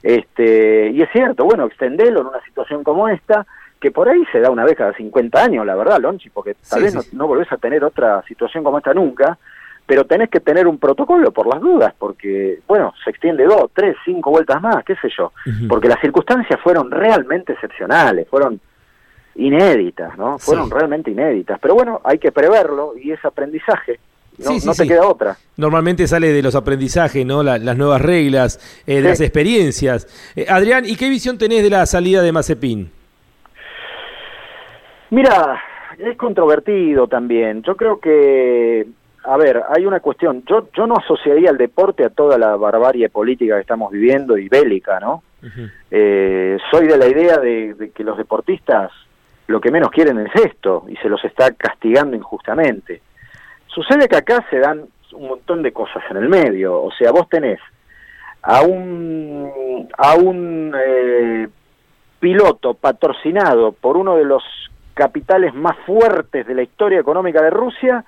[0.03, 3.47] este, y es cierto, bueno, extenderlo en una situación como esta,
[3.81, 6.83] que por ahí se da una vez cada 50 años, la verdad, Lonchi, porque tal
[6.83, 9.39] vez No, volvés a tener otra situación como esta nunca,
[9.87, 13.97] pero tenés que tener un protocolo por las dudas, porque, bueno, se extiende dos, tres,
[14.05, 15.33] cinco vueltas más, qué sé yo,
[15.69, 18.61] porque las circunstancias fueron realmente excepcionales, fueron
[19.37, 20.39] inéditas, ¿no?
[20.39, 24.01] Fueron realmente inéditas, pero bueno, hay que preverlo y es aprendizaje.
[24.39, 25.37] No, no te queda otra.
[25.57, 27.43] Normalmente sale de los aprendizajes, ¿no?
[27.43, 30.07] las nuevas reglas, eh, de las experiencias.
[30.37, 32.98] Eh, Adrián, ¿y qué visión tenés de la salida de Mazepin?
[35.11, 35.61] Mira,
[35.99, 37.63] es controvertido también.
[37.63, 38.87] Yo creo que,
[39.25, 40.45] a ver, hay una cuestión.
[40.47, 44.49] Yo, yo no asociaría el deporte a toda la barbarie política que estamos viviendo y
[44.49, 45.23] bélica, ¿no?
[45.91, 48.91] eh, soy de la idea de, que los deportistas
[49.47, 53.01] lo que menos quieren es esto y se los está castigando injustamente.
[53.67, 56.83] Sucede que acá se dan un montón de cosas en el medio.
[56.83, 57.59] O sea, vos tenés
[58.43, 61.49] a un, a un eh,
[62.21, 64.43] piloto patrocinado por uno de los
[64.99, 68.05] capitales más fuertes de la historia económica de Rusia,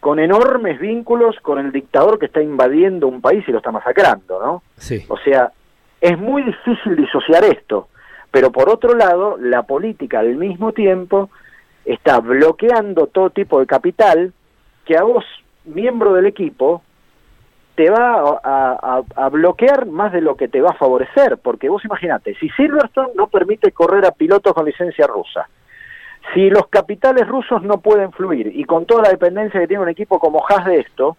[0.00, 4.42] con enormes vínculos con el dictador que está invadiendo un país y lo está masacrando,
[4.44, 4.62] ¿no?
[4.76, 5.04] Sí.
[5.08, 5.52] O sea,
[6.00, 7.86] es muy difícil disociar esto,
[8.32, 11.30] pero por otro lado, la política al mismo tiempo
[11.84, 14.32] está bloqueando todo tipo de capital
[14.84, 15.24] que a vos,
[15.64, 16.82] miembro del equipo,
[17.76, 21.84] te va a, a, bloquear más de lo que te va a favorecer, porque vos
[21.84, 25.48] imagínate, si Silverstone no permite correr a pilotos con licencia rusa,
[26.32, 29.88] si los capitales rusos no pueden fluir y con toda la dependencia que tiene un
[29.88, 31.16] equipo como Haas de esto,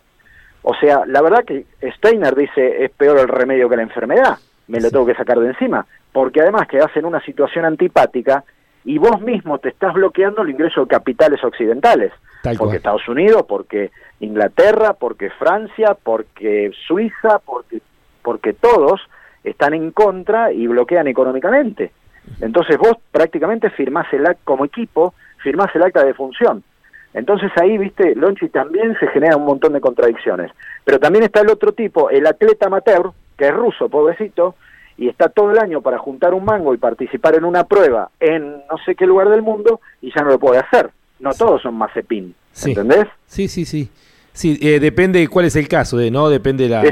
[0.64, 1.66] o sea, la verdad que
[1.98, 4.38] Steiner dice es peor el remedio que la enfermedad,
[4.68, 8.44] me lo tengo que sacar de encima, porque además quedás en una situación antipática
[8.84, 12.12] y vos mismo te estás bloqueando el ingreso de capitales occidentales,
[12.58, 17.82] porque Estados Unidos, porque Inglaterra, porque Francia, porque Suiza, porque,
[18.22, 19.02] porque todos
[19.44, 21.92] están en contra y bloquean económicamente.
[22.42, 26.64] Entonces vos prácticamente firmás el acta como equipo, firmás el acta de función.
[27.14, 30.52] Entonces ahí, viste, Lonchi también se genera un montón de contradicciones.
[30.84, 34.56] Pero también está el otro tipo, el atleta amateur, que es ruso, pobrecito,
[34.98, 38.64] y está todo el año para juntar un mango y participar en una prueba en
[38.70, 40.90] no sé qué lugar del mundo y ya no lo puede hacer.
[41.20, 42.36] No todos son Mazepin,
[42.66, 43.08] ¿entendés?
[43.28, 43.90] Sí, sí, sí.
[44.36, 46.28] Sí, eh, depende cuál es el caso, de, ¿no?
[46.28, 46.84] Depende la,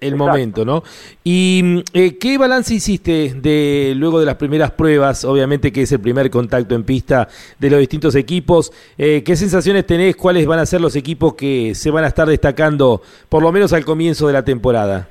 [0.00, 0.82] el, momento, ¿no?
[1.22, 5.24] ¿Y eh, qué balance hiciste de luego de las primeras pruebas?
[5.24, 7.28] Obviamente que es el primer contacto en pista
[7.60, 8.72] de los distintos equipos.
[8.98, 10.16] Eh, ¿Qué sensaciones tenés?
[10.16, 13.72] ¿Cuáles van a ser los equipos que se van a estar destacando, por lo menos
[13.72, 15.06] al comienzo de la temporada?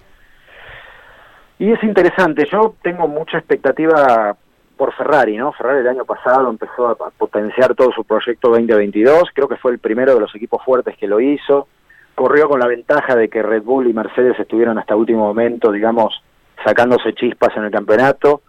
[1.58, 4.36] Y es interesante, yo tengo mucha expectativa
[4.82, 5.52] por Ferrari, ¿no?
[5.52, 9.78] Ferrari el año pasado empezó a potenciar todo su proyecto 2022, creo que fue el
[9.78, 11.68] primero de los equipos fuertes que lo hizo,
[12.16, 16.24] corrió con la ventaja de que Red Bull y Mercedes estuvieron hasta último momento, digamos,
[16.66, 18.42] sacándose chispas en el campeonato,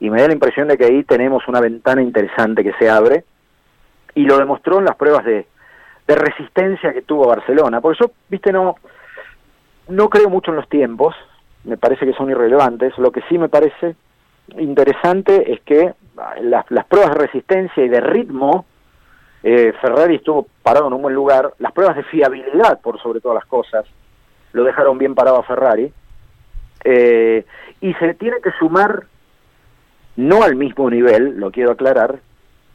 [0.00, 3.26] y me da la impresión de que ahí tenemos una ventana interesante que se abre,
[4.14, 5.46] y lo demostró en las pruebas de,
[6.08, 8.76] resistencia que tuvo Barcelona, porque yo, viste, no,
[9.88, 11.14] no creo mucho en los tiempos,
[11.64, 12.96] me parece que son irrelevantes.
[12.96, 13.96] Lo que sí me parece
[14.58, 15.94] interesante es que
[16.42, 18.66] las, las pruebas de resistencia y de ritmo,
[19.42, 21.52] eh, Ferrari estuvo parado en un buen lugar.
[21.58, 23.84] Las pruebas de fiabilidad, por sobre todas las cosas,
[24.52, 25.92] lo dejaron bien parado a Ferrari.
[26.84, 27.44] Eh,
[27.80, 29.04] y se tiene que sumar,
[30.16, 32.20] no al mismo nivel, lo quiero aclarar,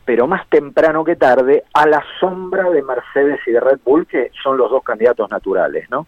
[0.06, 4.32] pero más temprano que tarde, a la sombra de Mercedes y de Red Bull, que
[4.42, 6.08] son los dos candidatos naturales, ¿no?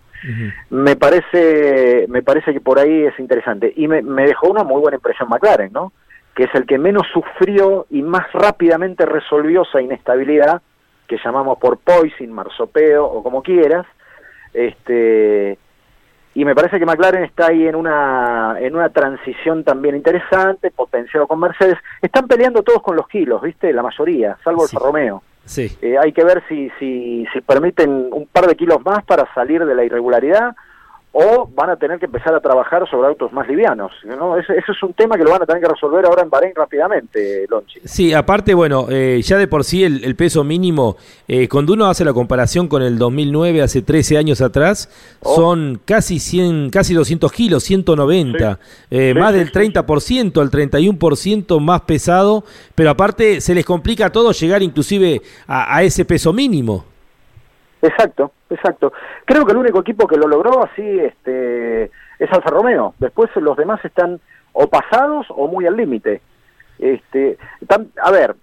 [0.70, 3.74] Me parece me parece que por ahí es interesante.
[3.76, 5.94] Y me, me, dejó una muy buena impresión McLaren, ¿no?
[6.36, 10.62] Que es el que menos sufrió y más rápidamente resolvió esa inestabilidad
[11.08, 13.86] que llamamos por poison, marsopeo o como quieras.
[14.54, 15.58] Este
[16.34, 21.28] y me parece que McLaren está ahí en una en una transición también interesante, potenciado
[21.28, 21.78] con Mercedes.
[22.02, 23.74] Están peleando todos con los kilos, ¿viste?
[23.74, 25.24] La mayoría, salvo el Romeo.
[25.44, 25.76] Sí.
[25.82, 29.66] Eh, hay que ver si, si, si permiten un par de kilos más para salir
[29.66, 30.56] de la irregularidad
[31.14, 33.92] o van a tener que empezar a trabajar sobre autos más livianos.
[34.06, 34.38] ¿no?
[34.38, 37.46] Ese, es un tema que lo van a tener que resolver ahora en Bahrein rápidamente,
[37.50, 37.82] Lonchi.
[37.84, 40.96] Sí, aparte, bueno, eh, ya de por sí el, peso mínimo,
[41.28, 44.90] eh, cuando uno hace la comparación con el 2009, hace 13 años atrás,
[45.22, 45.36] oh.
[45.36, 52.46] son casi 100, casi 200 kilos, 190, eh, más del 30%, el 31% más pesado,
[52.74, 56.91] pero aparte se les complica a todos llegar inclusive a ese peso mínimo.
[57.82, 58.94] Exacto, exacto.
[59.26, 62.94] Creo que el único equipo que lo logró así este, es Alfa Romeo.
[63.00, 64.20] Después los demás están
[64.54, 66.22] o pasados o muy al límite.
[66.78, 67.38] Este,
[68.02, 68.36] a ver,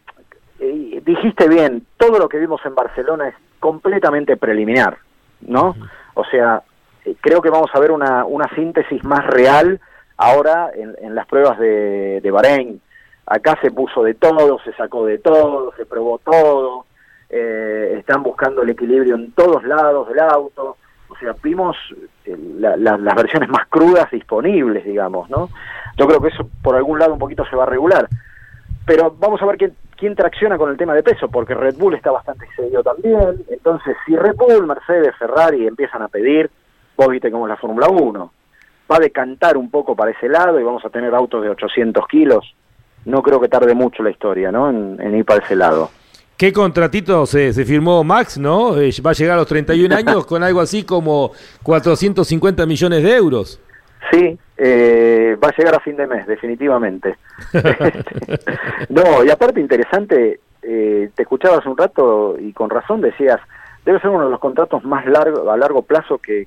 [0.60, 4.98] eh, dijiste bien, todo lo que vimos en Barcelona es completamente preliminar,
[5.40, 5.74] ¿no?
[6.14, 6.62] O sea,
[7.04, 9.80] eh, creo que vamos a ver una, una síntesis más real
[10.16, 12.80] ahora en, en las pruebas de, de Bahrein.
[13.26, 16.86] Acá se puso de todo, se sacó de todo, se probó todo,
[17.30, 20.76] eh, están buscando el equilibrio en todos lados del auto,
[21.08, 21.76] o sea, vimos
[22.24, 25.50] eh, las versiones más crudas disponibles, digamos, ¿no?
[25.96, 28.08] Yo creo que eso por algún lado un poquito se va a regular,
[28.86, 31.94] pero vamos a ver quién, quién tracciona con el tema de peso, porque Red Bull
[31.94, 36.50] está bastante excedido también, entonces si Red Bull, Mercedes, Ferrari empiezan a pedir,
[36.96, 38.32] vos viste cómo es la Fórmula 1,
[38.90, 42.06] va a decantar un poco para ese lado y vamos a tener autos de 800
[42.06, 42.54] kilos,
[43.04, 44.70] no creo que tarde mucho la historia, ¿no?
[44.70, 45.90] en ir para ese lado.
[46.38, 48.80] ¿Qué contratito se, se, firmó Max, no?
[48.80, 51.32] Eh, va a llegar a los 31 años con algo así como
[51.64, 53.60] 450 millones de euros.
[54.12, 57.16] Sí, eh, va a llegar a fin de mes, definitivamente.
[58.88, 63.40] no, y aparte interesante, eh, te escuchaba hace un rato y con razón decías,
[63.84, 66.46] debe ser uno de los contratos más largos a largo plazo que,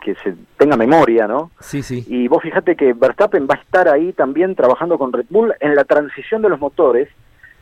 [0.00, 1.52] que se tenga memoria, ¿no?
[1.60, 2.04] Sí, sí.
[2.08, 5.76] Y vos fíjate que Verstappen va a estar ahí también trabajando con Red Bull en
[5.76, 7.08] la transición de los motores,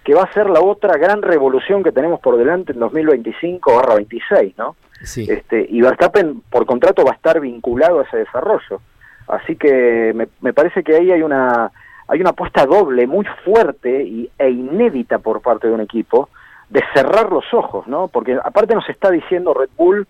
[0.04, 4.76] que va a ser la otra gran revolución que tenemos por delante en 2025-26, ¿no?
[5.02, 5.26] Sí.
[5.28, 8.80] Este, y Verstappen por contrato va a estar vinculado a ese desarrollo.
[9.28, 11.70] Así que me, me parece que ahí hay una
[12.10, 16.28] hay una apuesta doble muy fuerte y, e inédita por parte de un equipo
[16.68, 18.08] de cerrar los ojos, ¿no?
[18.08, 20.08] Porque aparte nos está diciendo Red Bull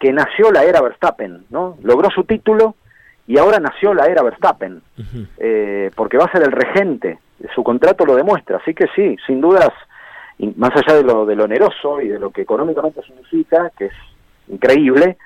[0.00, 1.78] que nació la era Verstappen, ¿no?
[1.82, 2.74] Logró su título
[3.26, 4.82] y ahora nació la era Verstappen,
[5.38, 7.18] eh, porque va a ser el regente,
[7.54, 9.70] su contrato lo demuestra, así que sí, sin dudas,
[10.56, 13.94] más allá de lo, de lo oneroso y de lo que económicamente significa, que es
[14.48, 15.16] increíble,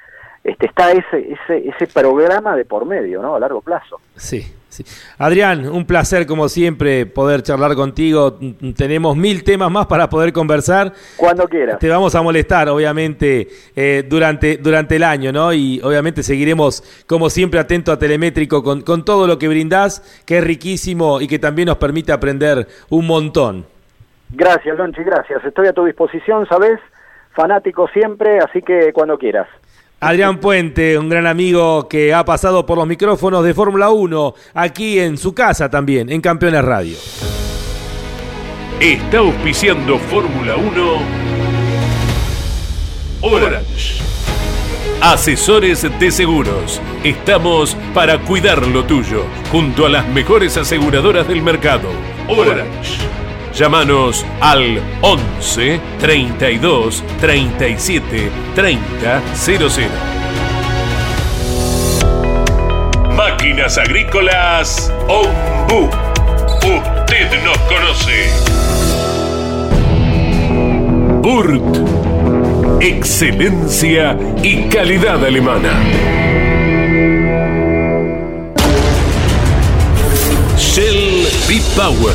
[0.42, 3.34] este, está ese, ese, ese programa de por medio, ¿no?
[3.34, 4.00] A largo plazo.
[4.16, 4.82] Sí, sí.
[5.18, 8.38] Adrián, un placer como siempre poder charlar contigo.
[8.74, 10.94] Tenemos mil temas más para poder conversar.
[11.16, 11.78] Cuando quieras.
[11.78, 15.52] Te vamos a molestar, obviamente, eh, durante, durante el año, ¿no?
[15.52, 20.38] Y obviamente seguiremos, como siempre, atento a Telemétrico con, con todo lo que brindás, que
[20.38, 23.66] es riquísimo y que también nos permite aprender un montón.
[24.32, 25.44] Gracias, Lonchi, gracias.
[25.44, 26.78] Estoy a tu disposición, ¿sabes?
[27.32, 29.48] Fanático siempre, así que cuando quieras.
[30.02, 34.98] Adrián Puente, un gran amigo que ha pasado por los micrófonos de Fórmula 1, aquí
[34.98, 36.96] en su casa también, en Campeones Radio.
[38.80, 41.30] Está auspiciando Fórmula 1
[43.20, 44.02] Orange.
[45.02, 46.80] Asesores de seguros.
[47.04, 51.90] Estamos para cuidar lo tuyo, junto a las mejores aseguradoras del mercado.
[52.26, 53.19] Orange.
[53.54, 59.68] Llámanos al 11 32 37 30 00.
[63.16, 65.90] Máquinas Agrícolas Ombu.
[66.62, 68.30] Usted nos conoce.
[71.22, 72.80] Burt.
[72.80, 75.72] Excelencia y calidad alemana.
[80.56, 82.14] Shell B-Power.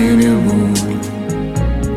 [0.00, 0.98] Battene amore,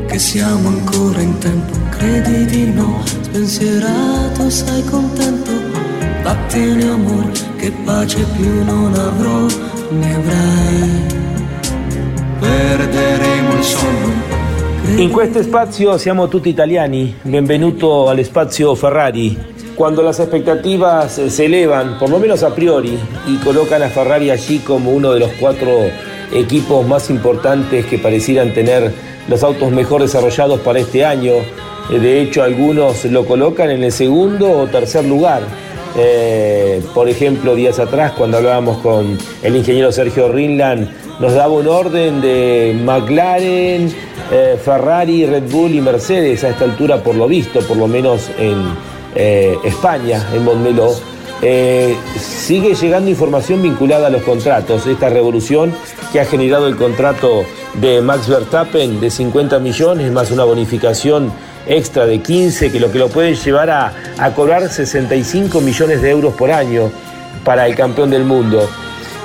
[0.07, 5.51] che siamo ancora in tempo, credi di no, spensierato, sei contento.
[6.21, 9.45] Battene amore, che pace più non avrò,
[9.91, 11.01] ne avrai.
[12.41, 14.11] Perderemo il sonno.
[14.97, 17.15] In questo spazio siamo tutti italiani.
[17.21, 19.51] Benvenuto al spazio Ferrari.
[19.75, 24.59] Cuando las expectativas se elevan, por lo menos a priori, y colocan a Ferrari allí
[24.59, 25.89] como uno de los cuatro
[26.33, 28.91] equipos más importantes que parecieran tener
[29.27, 31.33] los autos mejor desarrollados para este año.
[31.89, 35.41] Eh, De hecho, algunos lo colocan en el segundo o tercer lugar.
[35.95, 41.67] Eh, por ejemplo, días atrás, cuando hablábamos con el ingeniero Sergio Rinland, nos daba un
[41.67, 43.93] orden de McLaren,
[44.31, 48.31] eh, Ferrari, Red Bull y Mercedes a esta altura, por lo visto, por lo menos
[48.39, 48.93] en
[49.63, 51.12] España, en Montmeló.
[51.45, 55.73] Eh, sigue llegando información vinculada a los contratos, esta revolución
[56.13, 57.43] que ha generado el contrato
[57.81, 61.33] de Max Verstappen de 50 millones más una bonificación
[61.67, 63.93] extra de 15 que lo que lo puede llevar a,
[64.33, 66.89] cobrar 65 millones de euros por año
[67.43, 68.69] para el campeón del mundo.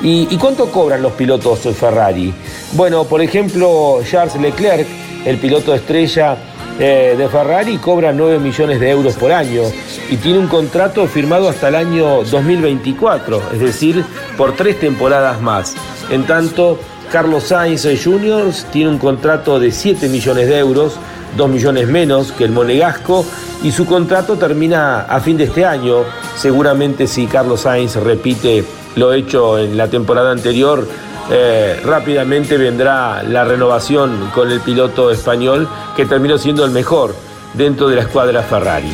[0.03, 2.35] ¿Y, y cuánto cobran los pilotos Ferrari?
[2.73, 4.89] Bueno, por ejemplo, Charles Leclerc,
[5.25, 6.37] el piloto estrella,
[6.79, 9.62] eh, de Ferrari cobra 9 millones de euros por año
[10.11, 14.05] y tiene un contrato firmado hasta el año 2024, es decir,
[14.37, 15.74] por tres temporadas más.
[16.11, 16.79] En tanto,
[17.11, 18.53] Carlos Sainz Jr.
[18.70, 20.99] tiene un contrato de 7 millones de euros,
[21.37, 23.24] 2 millones menos que el monegasco,
[23.62, 26.05] y su contrato termina a fin de este año.
[26.37, 28.64] Seguramente si Carlos Sainz repite
[28.95, 30.87] lo hecho en la temporada anterior,
[31.31, 37.14] eh, rápidamente vendrá la renovación con el piloto español que terminó siendo el mejor
[37.53, 38.91] dentro de la escuadra Ferrari.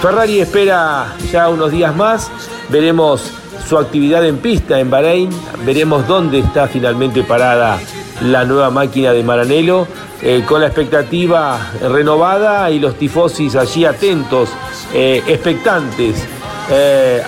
[0.00, 2.30] Ferrari espera ya unos días más,
[2.70, 3.30] veremos
[3.68, 5.30] su actividad en pista en Bahrein,
[5.66, 7.78] veremos dónde está finalmente parada
[8.22, 9.86] la nueva máquina de Maranello,
[10.22, 14.48] eh, con la expectativa renovada y los tifosis allí atentos,
[14.94, 16.24] eh, expectantes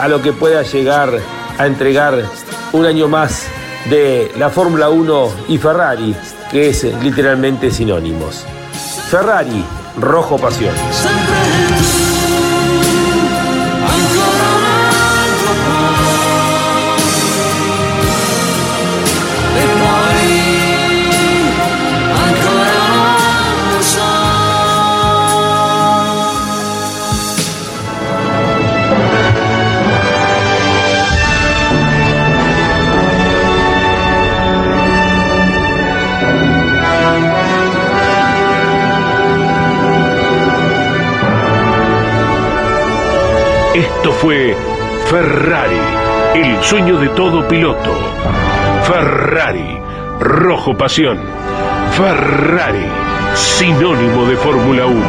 [0.01, 1.11] a lo que pueda llegar
[1.59, 2.24] a entregar
[2.72, 3.46] un año más
[3.91, 6.14] de la Fórmula 1 y Ferrari,
[6.51, 8.45] que es literalmente sinónimos.
[9.11, 9.64] Ferrari,
[9.99, 10.74] rojo pasión.
[44.12, 44.56] Fue
[45.06, 45.76] Ferrari,
[46.34, 47.94] el sueño de todo piloto.
[48.84, 49.78] Ferrari,
[50.18, 51.20] rojo pasión.
[51.92, 52.86] Ferrari,
[53.34, 55.04] sinónimo de Fórmula 1.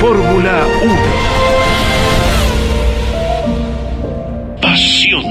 [0.00, 0.94] Fórmula 1.
[4.62, 5.27] Pasión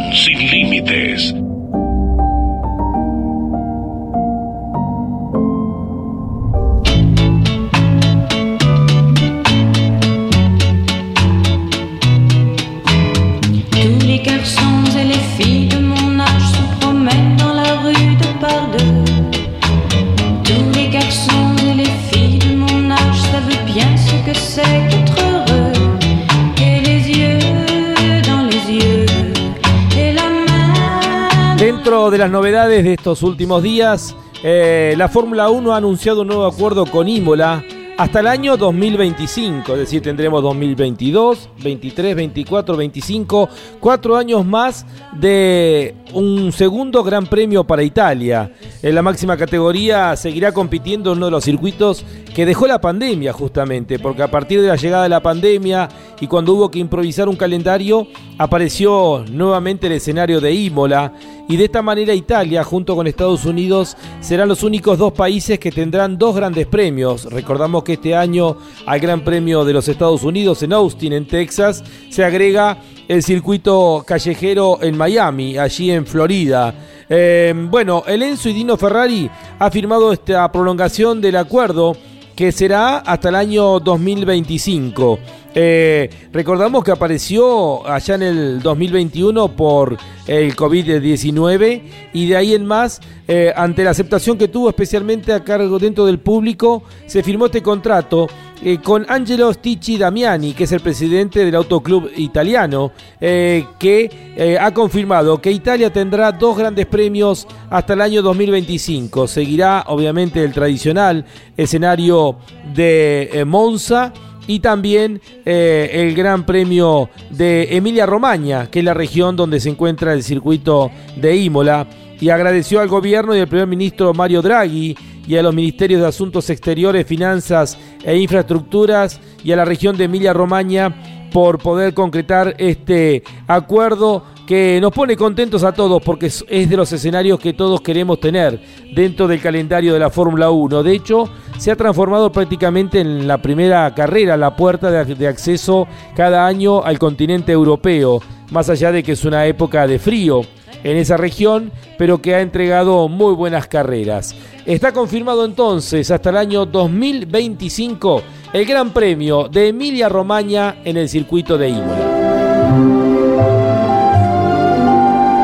[32.12, 36.46] de las novedades de estos últimos días, eh, la Fórmula 1 ha anunciado un nuevo
[36.46, 37.64] acuerdo con Imola
[37.98, 44.86] hasta el año 2025, es decir, tendremos 2022, 23, 24, 25, cuatro años más
[45.20, 48.52] de un segundo Gran Premio para Italia.
[48.82, 53.34] En la máxima categoría seguirá compitiendo en uno de los circuitos que dejó la pandemia
[53.34, 55.90] justamente, porque a partir de la llegada de la pandemia
[56.20, 61.14] y cuando hubo que improvisar un calendario, apareció nuevamente el escenario de Imola
[61.50, 65.72] y de esta manera Italia junto con Estados Unidos serán los únicos dos países que
[65.72, 67.26] tendrán dos grandes premios.
[67.26, 71.84] Recordamos que este año al Gran Premio de los Estados Unidos en Austin, en Texas,
[72.10, 72.78] se agrega
[73.08, 76.74] el circuito callejero en Miami, allí en Florida.
[77.10, 79.30] Eh, bueno, el Enzo y Dino Ferrari
[79.60, 81.96] ha firmado esta prolongación del acuerdo
[82.36, 85.20] que será hasta el año 2025.
[85.56, 91.82] Eh, recordamos que apareció allá en el 2021 por el COVID-19
[92.14, 96.06] y de ahí en más, eh, ante la aceptación que tuvo especialmente a cargo dentro
[96.06, 98.28] del público, se firmó este contrato
[98.62, 105.42] eh, con Angelo Sticci Damiani, que es el presidente del Autoclub italiano, que ha confirmado
[105.42, 109.28] que Italia tendrá dos grandes premios hasta el año 2025.
[109.28, 111.26] Seguirá obviamente el tradicional
[111.56, 112.38] escenario
[112.76, 114.14] de Monza
[114.48, 119.70] y también eh, el Gran Premio de Emilia Romagna, que es la región donde se
[119.70, 121.88] encuentra el circuito de Imola,
[122.20, 126.08] y agradeció al gobierno y al primer ministro Mario Draghi y a los ministerios de
[126.08, 133.24] Asuntos Exteriores, Finanzas e Infraestructuras y a la región de Emilia-Romagna por poder concretar este
[133.46, 138.20] acuerdo que nos pone contentos a todos porque es de los escenarios que todos queremos
[138.22, 138.60] tener
[138.96, 140.84] dentro del calendario de la Fórmula 1.
[140.84, 145.86] De hecho, se ha transformado prácticamente en la primera carrera, la puerta de, acceso
[146.16, 148.22] cada año al continente europeo,
[148.52, 150.42] más allá de que es una época de frío
[150.82, 154.34] en esa región, pero que ha entregado muy buenas carreras.
[154.66, 158.24] Está confirmado entonces hasta el año 2025
[158.54, 162.17] el Gran Premio de Emilia Romagna en el circuito de Imola.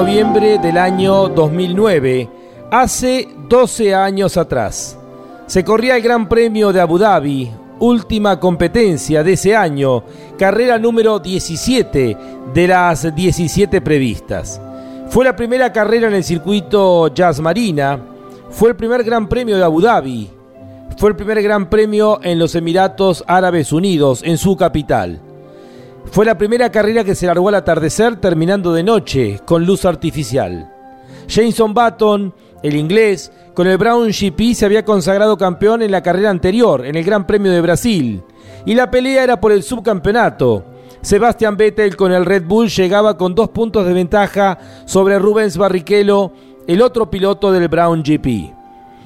[0.00, 2.26] Noviembre del año 2009,
[2.70, 4.98] hace 12 años atrás.
[5.46, 10.02] Se corría el Gran Premio de Abu Dhabi, última competencia de ese año,
[10.38, 12.16] carrera número 17
[12.54, 14.58] de las 17 previstas.
[15.10, 18.00] Fue la primera carrera en el circuito Jazz Marina,
[18.48, 20.30] fue el primer Gran Premio de Abu Dhabi,
[20.96, 25.20] fue el primer Gran Premio en los Emiratos Árabes Unidos, en su capital.
[26.06, 30.72] Fue la primera carrera que se largó al atardecer terminando de noche, con luz artificial.
[31.28, 36.30] Jameson Button, el inglés, con el Brown GP se había consagrado campeón en la carrera
[36.30, 38.22] anterior, en el Gran Premio de Brasil,
[38.66, 40.64] y la pelea era por el subcampeonato.
[41.02, 46.32] Sebastian Vettel con el Red Bull llegaba con dos puntos de ventaja sobre Rubens Barrichello,
[46.66, 48.52] el otro piloto del Brown GP.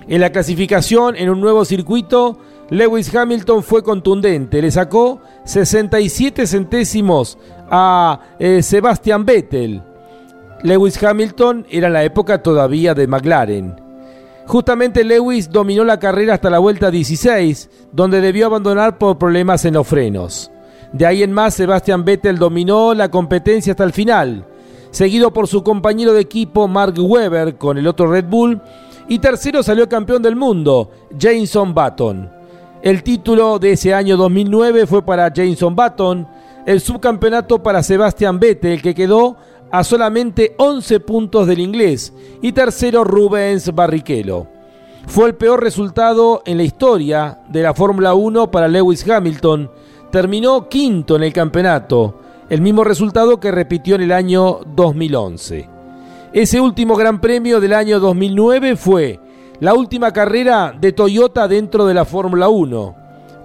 [0.09, 2.39] En la clasificación, en un nuevo circuito,
[2.71, 7.37] Lewis Hamilton fue contundente, le sacó 67 centésimos
[7.71, 9.83] a eh, Sebastian Vettel.
[10.63, 13.77] Lewis Hamilton era la época todavía de McLaren.
[14.47, 19.75] Justamente Lewis dominó la carrera hasta la vuelta 16, donde debió abandonar por problemas en
[19.75, 20.51] los frenos.
[20.93, 24.47] De ahí en más, Sebastian Vettel dominó la competencia hasta el final,
[24.91, 28.61] seguido por su compañero de equipo Mark Webber con el otro Red Bull,
[29.09, 32.44] y tercero salió campeón del mundo, Jameson Button.
[32.85, 36.29] El título de ese año 2009 fue para Jameson Button,
[36.67, 39.39] el subcampeonato para Sebastian Vettel, que quedó
[39.71, 42.13] a solamente 11 puntos del inglés,
[42.43, 44.49] y tercero Rubens Barrichello.
[45.07, 49.71] Fue el peor resultado en la historia de la Fórmula 1 para Lewis Hamilton.
[50.13, 52.21] Terminó quinto en el campeonato,
[52.51, 55.71] el mismo resultado que repitió en el año 2011.
[56.35, 59.21] Ese último Gran Premio del año 2009 fue
[59.65, 62.95] la última carrera de Toyota dentro de la Fórmula 1.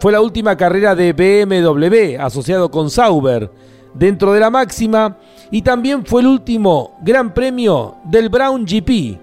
[0.02, 3.50] Fue la última carrera de BMW asociado con Sauber
[3.94, 5.16] dentro de la máxima
[5.50, 9.18] y también fue el último Gran Premio del Brown GP,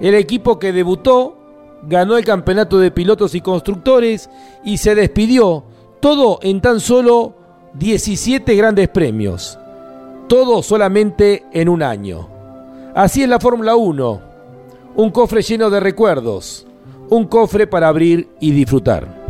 [0.00, 1.38] el equipo que debutó,
[1.84, 4.28] ganó el campeonato de pilotos y constructores
[4.64, 5.62] y se despidió,
[6.00, 7.32] todo en tan solo
[7.74, 9.56] 17 grandes premios,
[10.28, 12.28] todo solamente en un año.
[12.92, 14.29] Así es la Fórmula 1
[14.96, 16.66] un cofre lleno de recuerdos,
[17.08, 19.20] un cofre para abrir y disfrutar.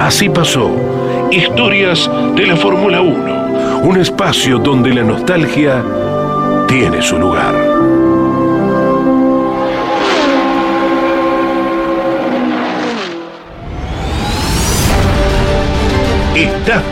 [0.00, 0.70] Así pasó.
[1.30, 3.88] Historias de la Fórmula 1.
[3.88, 5.84] Un espacio donde la nostalgia
[6.66, 7.79] tiene su lugar.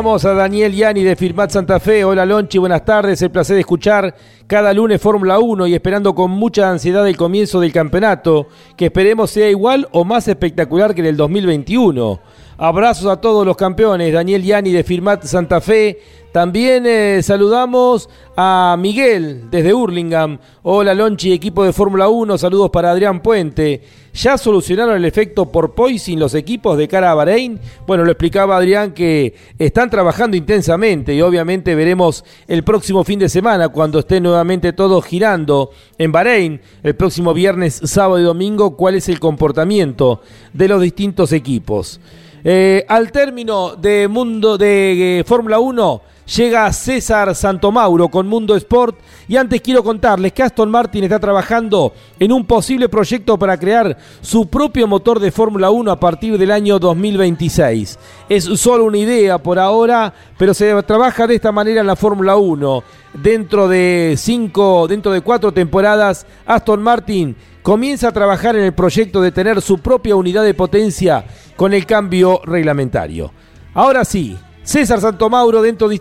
[0.00, 2.06] Saludamos a Daniel Yani de Firmat Santa Fe.
[2.06, 3.20] Hola Lonchi, buenas tardes.
[3.20, 4.14] El placer de escuchar
[4.46, 8.48] cada lunes Fórmula 1 y esperando con mucha ansiedad el comienzo del campeonato,
[8.78, 12.18] que esperemos sea igual o más espectacular que en el 2021.
[12.62, 14.12] Abrazos a todos los campeones.
[14.12, 15.98] Daniel Yani de Firmat Santa Fe.
[16.30, 20.38] También eh, saludamos a Miguel desde Hurlingham.
[20.62, 22.36] Hola Lonchi, equipo de Fórmula 1.
[22.36, 23.80] Saludos para Adrián Puente.
[24.12, 27.58] ¿Ya solucionaron el efecto por poison los equipos de cara a Bahrein?
[27.86, 33.30] Bueno, lo explicaba Adrián que están trabajando intensamente y obviamente veremos el próximo fin de
[33.30, 38.96] semana cuando esté nuevamente todo girando en Bahrein, el próximo viernes, sábado y domingo, cuál
[38.96, 40.20] es el comportamiento
[40.52, 42.00] de los distintos equipos.
[42.42, 46.02] Eh, al término de Mundo de eh, Fórmula 1
[46.36, 51.92] llega César Santomauro con Mundo Sport y antes quiero contarles que Aston Martin está trabajando
[52.18, 56.50] en un posible proyecto para crear su propio motor de Fórmula 1 a partir del
[56.50, 57.98] año 2026.
[58.28, 62.36] Es solo una idea por ahora, pero se trabaja de esta manera en la Fórmula
[62.36, 62.82] 1.
[63.14, 69.20] Dentro de cinco, dentro de cuatro temporadas, Aston Martin comienza a trabajar en el proyecto
[69.20, 71.24] de tener su propia unidad de potencia
[71.56, 73.32] con el cambio reglamentario.
[73.74, 74.36] Ahora sí,
[74.70, 75.96] César Santomauro dentro de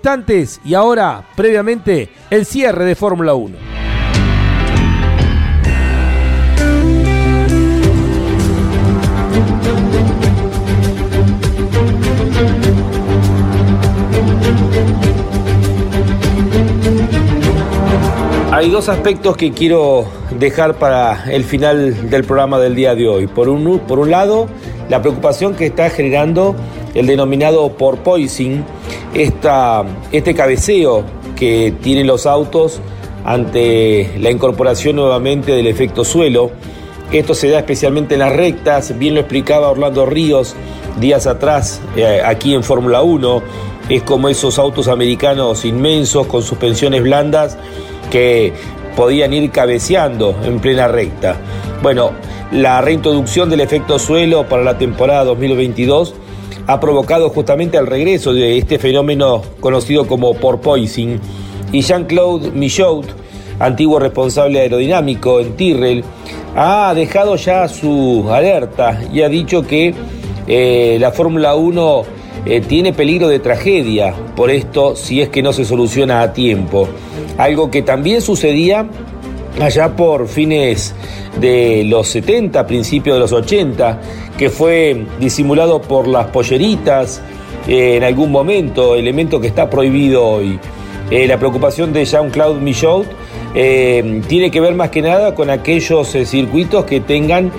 [0.64, 3.58] y ahora, previamente, el cierre de Fórmula 1.
[18.52, 20.06] Hay dos aspectos que quiero
[20.38, 23.26] dejar para el final del programa del día de hoy.
[23.26, 24.48] Por un, por un lado,
[24.90, 26.56] la preocupación que está generando
[26.94, 28.66] el denominado porpoising,
[29.14, 31.04] esta, este cabeceo
[31.36, 32.82] que tienen los autos
[33.24, 36.52] ante la incorporación nuevamente del efecto suelo.
[37.12, 40.56] Esto se da especialmente en las rectas, bien lo explicaba Orlando Ríos
[41.00, 43.42] días atrás eh, aquí en Fórmula 1.
[43.90, 47.58] Es como esos autos americanos inmensos con suspensiones blandas
[48.12, 48.54] que
[48.96, 51.38] podían ir cabeceando en plena recta.
[51.82, 52.12] Bueno,
[52.52, 56.16] la reintroducción del efecto suelo para la temporada 2022
[56.66, 61.20] ha provocado justamente el regreso de este fenómeno conocido como porpoising
[61.72, 63.06] y Jean-Claude Michaud,
[63.60, 66.04] antiguo responsable aerodinámico en Tyrrell,
[66.56, 69.94] ha dejado ya su alerta y ha dicho que
[70.48, 72.04] eh, la Fórmula 1
[72.46, 76.88] eh, tiene peligro de tragedia por esto si es que no se soluciona a tiempo.
[77.38, 78.88] Algo que también sucedía
[79.60, 80.94] allá por fines
[81.40, 84.02] de los 70, principios de los 80,
[84.38, 87.22] que fue disimulado por las polleritas
[87.68, 90.60] eh, en algún momento, elemento que está prohibido hoy.
[91.12, 93.06] Eh, la preocupación de Jean-Claude Michaud
[93.52, 97.52] tiene que ver más que nada con aquellos circuitos que tengan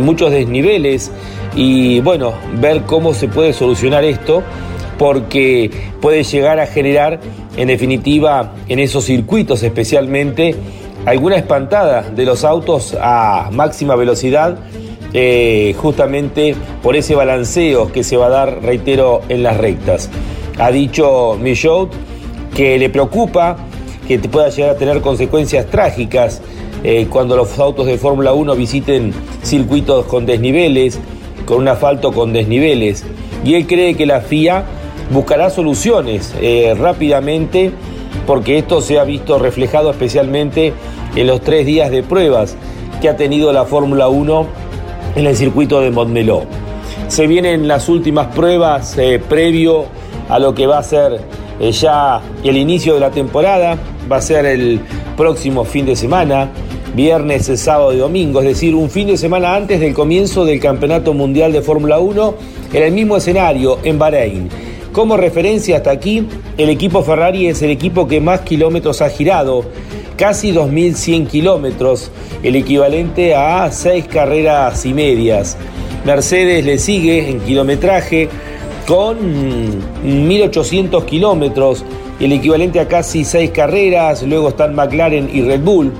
[0.00, 1.12] muchos desniveles
[1.54, 4.42] y bueno, ver cómo se puede solucionar esto
[4.98, 5.70] porque
[6.00, 7.20] puede llegar a generar
[7.56, 10.54] en definitiva en esos circuitos especialmente
[11.06, 14.58] alguna espantada de los autos a máxima velocidad
[15.14, 20.10] eh, justamente por ese balanceo que se va a dar, reitero, en las rectas.
[20.58, 21.88] Ha dicho Michaud
[22.54, 23.56] que le preocupa
[24.06, 26.42] que pueda llegar a tener consecuencias trágicas
[26.84, 30.98] eh, cuando los autos de Fórmula 1 visiten circuitos con desniveles,
[31.46, 33.04] con un asfalto con desniveles.
[33.44, 34.64] Y él cree que la FIA
[35.10, 37.72] buscará soluciones eh, rápidamente
[38.26, 40.72] porque esto se ha visto reflejado especialmente
[41.16, 42.56] en los tres días de pruebas
[43.00, 44.46] que ha tenido la Fórmula 1
[45.16, 46.42] en el circuito de Montmeló.
[47.08, 49.86] Se vienen las últimas pruebas eh, previo
[50.28, 51.20] a lo que va a ser
[51.60, 53.78] eh, ya el inicio de la temporada,
[54.10, 54.80] va a ser el
[55.16, 56.50] próximo fin de semana
[56.94, 61.14] viernes, sábado y domingo, es decir, un fin de semana antes del comienzo del Campeonato
[61.14, 62.34] Mundial de Fórmula 1
[62.72, 64.48] en el mismo escenario, en Bahrein.
[64.98, 66.26] Como referencia hasta aquí,
[66.56, 69.64] el equipo Ferrari es el equipo que más kilómetros ha girado,
[70.16, 72.10] casi 2.100 kilómetros,
[72.42, 75.56] el equivalente a seis carreras y medias.
[76.04, 78.28] Mercedes le sigue en kilometraje
[78.88, 79.18] con
[80.04, 81.84] 1.800 kilómetros,
[82.18, 85.92] el equivalente a casi seis carreras, luego están McLaren y Red Bull.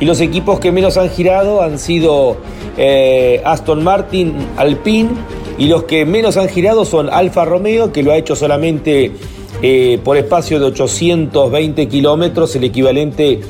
[0.00, 2.38] Y los equipos que menos han girado han sido
[2.78, 5.10] eh, Aston Martin, Alpine,
[5.58, 9.12] y los que menos han girado son Alfa Romeo, que lo ha hecho solamente
[9.60, 13.40] eh, por espacio de 820 kilómetros, el equivalente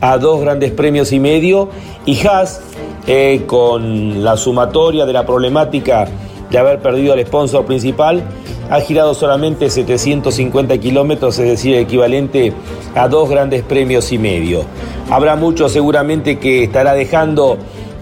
[0.00, 1.68] a dos grandes premios y medio,
[2.04, 2.60] y Haas,
[3.06, 6.08] eh, con la sumatoria de la problemática
[6.50, 8.24] de haber perdido al sponsor principal,
[8.68, 12.52] ha girado solamente 750 kilómetros, es decir, equivalente
[12.96, 14.64] a dos grandes premios y medio.
[15.10, 17.56] Habrá mucho seguramente que estará dejando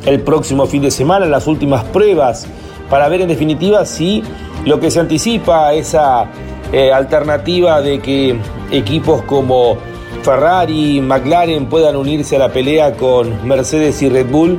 [0.07, 2.47] el próximo fin de semana las últimas pruebas
[2.91, 4.23] para ver en definitiva si
[4.67, 6.27] lo que se anticipa esa
[6.73, 8.37] eh, alternativa de que
[8.71, 9.79] equipos como
[10.23, 14.59] Ferrari y McLaren puedan unirse a la pelea con Mercedes y Red Bull,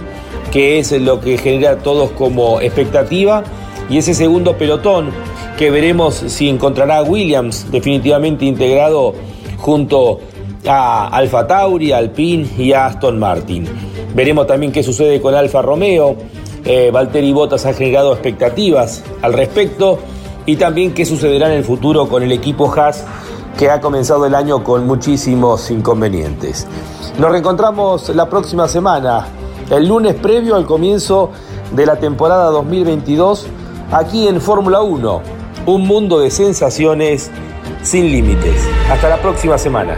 [0.52, 3.44] que es lo que genera a todos como expectativa.
[3.90, 5.12] Y ese segundo pelotón
[5.58, 9.14] que veremos si encontrará Williams definitivamente integrado
[9.58, 10.20] junto
[10.66, 13.68] a Alfa Tauri, Alpine y a Aston Martin.
[14.16, 16.16] Veremos también qué sucede con Alfa Romeo.
[16.66, 20.00] Eh, Valtteri Bottas ha generado expectativas al respecto
[20.46, 23.06] y también qué sucederá en el futuro con el equipo Haas
[23.58, 26.68] que ha comenzado el año con muchísimos inconvenientes.
[27.20, 29.28] Nos reencontramos la próxima semana,
[29.70, 31.32] el lunes previo al comienzo
[31.72, 33.48] de la temporada 2022,
[33.92, 35.22] aquí en Fórmula 1,
[35.66, 37.30] un mundo de sensaciones
[37.84, 38.68] sin límites.
[38.90, 39.98] Hasta la próxima semana.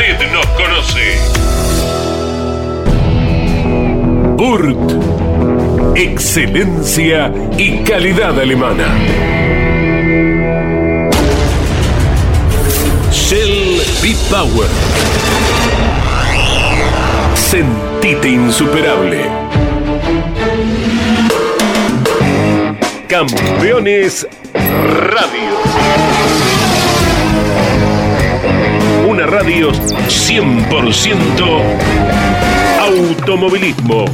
[0.00, 1.18] Usted nos conoce.
[4.34, 5.94] Burt.
[5.94, 8.86] Excelencia y calidad alemana.
[13.12, 14.68] Shell B-Power.
[17.34, 19.28] Sentite insuperable.
[23.06, 26.09] Campeones Radio.
[29.30, 31.60] Radio 100%
[32.80, 34.06] automovilismo.